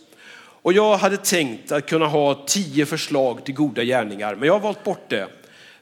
Och 0.61 0.73
jag 0.73 0.97
hade 0.97 1.17
tänkt 1.17 1.71
att 1.71 1.89
kunna 1.89 2.07
ha 2.07 2.45
tio 2.47 2.85
förslag 2.85 3.45
till 3.45 3.53
goda 3.53 3.83
gärningar, 3.83 4.35
men 4.35 4.47
jag 4.47 4.53
har 4.53 4.59
valt 4.59 4.83
bort 4.83 5.09
det. 5.09 5.27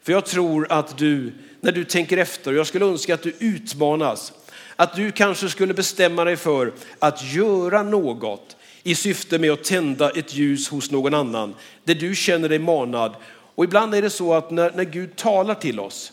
För 0.03 0.11
jag 0.11 0.25
tror 0.25 0.71
att 0.71 0.97
du, 0.97 1.33
när 1.61 1.71
du 1.71 1.83
tänker 1.83 2.17
efter, 2.17 2.51
och 2.51 2.57
jag 2.57 2.67
skulle 2.67 2.85
önska 2.85 3.13
att 3.13 3.23
du 3.23 3.33
utmanas, 3.39 4.33
att 4.75 4.95
du 4.95 5.11
kanske 5.11 5.49
skulle 5.49 5.73
bestämma 5.73 6.23
dig 6.23 6.35
för 6.35 6.73
att 6.99 7.33
göra 7.33 7.83
något 7.83 8.55
i 8.83 8.95
syfte 8.95 9.39
med 9.39 9.51
att 9.51 9.63
tända 9.63 10.09
ett 10.09 10.35
ljus 10.35 10.69
hos 10.69 10.91
någon 10.91 11.13
annan, 11.13 11.55
där 11.83 11.95
du 11.95 12.15
känner 12.15 12.49
dig 12.49 12.59
manad 12.59 13.15
och 13.55 13.63
ibland 13.63 13.95
är 13.95 14.01
det 14.01 14.09
så 14.09 14.33
att 14.33 14.51
när, 14.51 14.71
när 14.71 14.83
Gud 14.83 15.15
talar 15.15 15.55
till 15.55 15.79
oss 15.79 16.11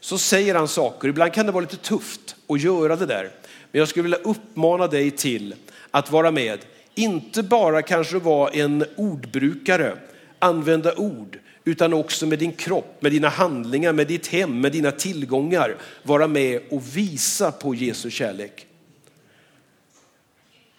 så 0.00 0.18
säger 0.18 0.54
han 0.54 0.68
saker. 0.68 1.08
Ibland 1.08 1.32
kan 1.32 1.46
det 1.46 1.52
vara 1.52 1.60
lite 1.60 1.76
tufft 1.76 2.36
att 2.48 2.60
göra 2.60 2.96
det 2.96 3.06
där. 3.06 3.30
Men 3.72 3.78
jag 3.78 3.88
skulle 3.88 4.02
vilja 4.02 4.18
uppmana 4.18 4.86
dig 4.86 5.10
till 5.10 5.54
att 5.90 6.10
vara 6.10 6.30
med. 6.30 6.58
Inte 6.94 7.42
bara 7.42 7.82
kanske 7.82 8.18
vara 8.18 8.50
en 8.50 8.84
ordbrukare, 8.96 9.96
använda 10.44 10.94
ord, 10.94 11.38
utan 11.64 11.92
också 11.92 12.26
med 12.26 12.38
din 12.38 12.52
kropp, 12.52 12.96
med 13.00 13.12
dina 13.12 13.28
handlingar, 13.28 13.92
med 13.92 14.06
ditt 14.06 14.26
hem, 14.26 14.60
med 14.60 14.72
dina 14.72 14.90
tillgångar. 14.90 15.76
Vara 16.02 16.26
med 16.26 16.60
och 16.70 16.96
visa 16.96 17.52
på 17.52 17.74
Jesu 17.74 18.10
kärlek. 18.10 18.66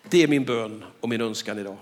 Det 0.10 0.23
är 0.23 0.28
min 0.28 0.43
bön 0.43 0.84
och 0.99 1.10
min 1.10 1.21
önskan 1.21 1.60
idag. 1.60 1.78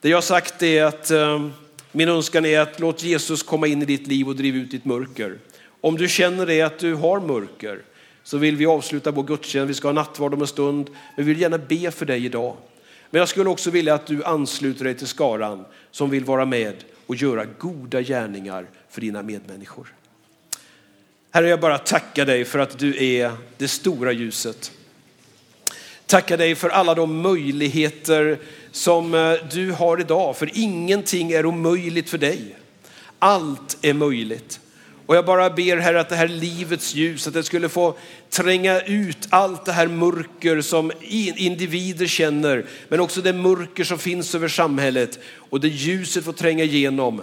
Det 0.00 0.08
jag 0.08 0.16
har 0.16 0.22
sagt 0.22 0.62
är 0.62 0.84
att 0.84 1.10
eh, 1.10 1.48
min 1.92 2.08
önskan 2.08 2.44
är 2.44 2.60
att 2.60 2.80
låt 2.80 3.02
Jesus 3.02 3.42
komma 3.42 3.66
in 3.66 3.82
i 3.82 3.84
ditt 3.84 4.06
liv 4.06 4.28
och 4.28 4.36
driva 4.36 4.58
ut 4.58 4.70
ditt 4.70 4.84
mörker. 4.84 5.38
Om 5.80 5.96
du 5.96 6.08
känner 6.08 6.46
det 6.46 6.62
att 6.62 6.78
du 6.78 6.94
har 6.94 7.20
mörker 7.20 7.82
så 8.22 8.38
vill 8.38 8.56
vi 8.56 8.66
avsluta 8.66 9.10
vår 9.10 9.22
gudstjänst. 9.22 9.70
Vi 9.70 9.74
ska 9.74 9.88
ha 9.88 9.92
nattvard 9.92 10.34
om 10.34 10.40
en 10.40 10.46
stund. 10.46 10.90
Men 11.16 11.24
vi 11.24 11.32
vill 11.32 11.40
gärna 11.40 11.58
be 11.58 11.90
för 11.90 12.06
dig 12.06 12.24
idag. 12.24 12.56
Men 13.14 13.18
jag 13.18 13.28
skulle 13.28 13.50
också 13.50 13.70
vilja 13.70 13.94
att 13.94 14.06
du 14.06 14.24
ansluter 14.24 14.84
dig 14.84 14.94
till 14.94 15.06
skaran 15.06 15.64
som 15.90 16.10
vill 16.10 16.24
vara 16.24 16.44
med 16.44 16.74
och 17.06 17.16
göra 17.16 17.44
goda 17.44 18.02
gärningar 18.02 18.66
för 18.90 19.00
dina 19.00 19.22
medmänniskor. 19.22 19.94
Herre, 21.30 21.48
jag 21.48 21.60
bara 21.60 21.78
tackar 21.78 22.26
dig 22.26 22.44
för 22.44 22.58
att 22.58 22.78
du 22.78 23.04
är 23.04 23.32
det 23.58 23.68
stora 23.68 24.12
ljuset. 24.12 24.72
Tackar 26.06 26.36
dig 26.36 26.54
för 26.54 26.68
alla 26.68 26.94
de 26.94 27.22
möjligheter 27.22 28.38
som 28.70 29.14
eh, 29.14 29.32
du 29.50 29.72
har 29.72 30.00
idag, 30.00 30.36
för 30.36 30.50
ingenting 30.54 31.32
är 31.32 31.46
omöjligt 31.46 32.10
för 32.10 32.18
dig. 32.18 32.56
Allt 33.18 33.78
är 33.82 33.94
möjligt. 33.94 34.60
Och 35.06 35.16
jag 35.16 35.24
bara 35.24 35.50
ber 35.50 35.76
Herre 35.76 36.00
att 36.00 36.08
det 36.08 36.16
här 36.16 36.28
livets 36.28 36.94
ljus, 36.94 37.26
att 37.26 37.34
det 37.34 37.42
skulle 37.42 37.68
få 37.68 37.96
tränga 38.30 38.80
ut 38.80 39.28
allt 39.30 39.64
det 39.64 39.72
här 39.72 39.86
mörker 39.86 40.60
som 40.60 40.92
individer 41.02 42.06
känner, 42.06 42.66
men 42.88 43.00
också 43.00 43.20
det 43.20 43.32
mörker 43.32 43.84
som 43.84 43.98
finns 43.98 44.34
över 44.34 44.48
samhället 44.48 45.18
och 45.36 45.60
det 45.60 45.68
ljuset 45.68 46.24
får 46.24 46.32
tränga 46.32 46.64
igenom. 46.64 47.22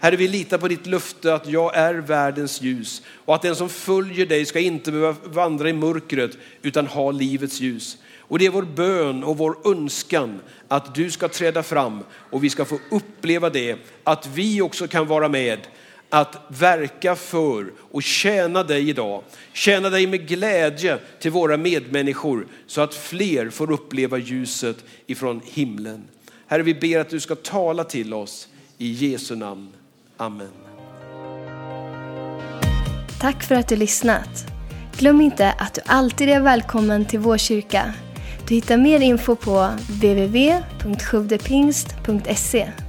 Herre, 0.00 0.16
vi 0.16 0.28
litar 0.28 0.58
på 0.58 0.68
ditt 0.68 0.86
löfte 0.86 1.34
att 1.34 1.48
jag 1.48 1.76
är 1.76 1.94
världens 1.94 2.62
ljus 2.62 3.02
och 3.24 3.34
att 3.34 3.42
den 3.42 3.56
som 3.56 3.68
följer 3.68 4.26
dig 4.26 4.46
ska 4.46 4.60
inte 4.60 4.92
behöva 4.92 5.16
vandra 5.24 5.68
i 5.68 5.72
mörkret 5.72 6.30
utan 6.62 6.86
ha 6.86 7.10
livets 7.10 7.60
ljus. 7.60 7.96
Och 8.18 8.38
det 8.38 8.46
är 8.46 8.50
vår 8.50 8.62
bön 8.62 9.24
och 9.24 9.38
vår 9.38 9.56
önskan 9.64 10.40
att 10.68 10.94
du 10.94 11.10
ska 11.10 11.28
träda 11.28 11.62
fram 11.62 12.04
och 12.10 12.44
vi 12.44 12.50
ska 12.50 12.64
få 12.64 12.78
uppleva 12.90 13.50
det, 13.50 13.76
att 14.04 14.26
vi 14.26 14.60
också 14.60 14.88
kan 14.88 15.06
vara 15.06 15.28
med, 15.28 15.58
att 16.10 16.36
verka 16.48 17.16
för 17.16 17.72
och 17.78 18.02
tjäna 18.02 18.62
dig 18.62 18.88
idag. 18.88 19.22
Tjäna 19.52 19.90
dig 19.90 20.06
med 20.06 20.28
glädje 20.28 20.98
till 21.18 21.30
våra 21.30 21.56
medmänniskor 21.56 22.46
så 22.66 22.80
att 22.80 22.94
fler 22.94 23.50
får 23.50 23.70
uppleva 23.70 24.18
ljuset 24.18 24.76
ifrån 25.06 25.40
himlen. 25.44 26.04
Herre, 26.46 26.62
vi 26.62 26.74
ber 26.74 26.98
att 26.98 27.10
du 27.10 27.20
ska 27.20 27.34
tala 27.34 27.84
till 27.84 28.14
oss 28.14 28.48
i 28.78 28.92
Jesu 28.92 29.36
namn. 29.36 29.68
Amen. 30.16 30.48
Tack 33.20 33.42
för 33.42 33.54
att 33.54 33.68
du 33.68 33.76
lyssnat. 33.76 34.46
Glöm 34.98 35.20
inte 35.20 35.52
att 35.52 35.74
du 35.74 35.80
alltid 35.86 36.28
är 36.28 36.40
välkommen 36.40 37.04
till 37.04 37.18
vår 37.18 37.38
kyrka. 37.38 37.94
Du 38.48 38.54
hittar 38.54 38.76
mer 38.76 39.00
info 39.00 39.36
på 39.36 39.70
www.sjuvdepingst.se 39.88 42.87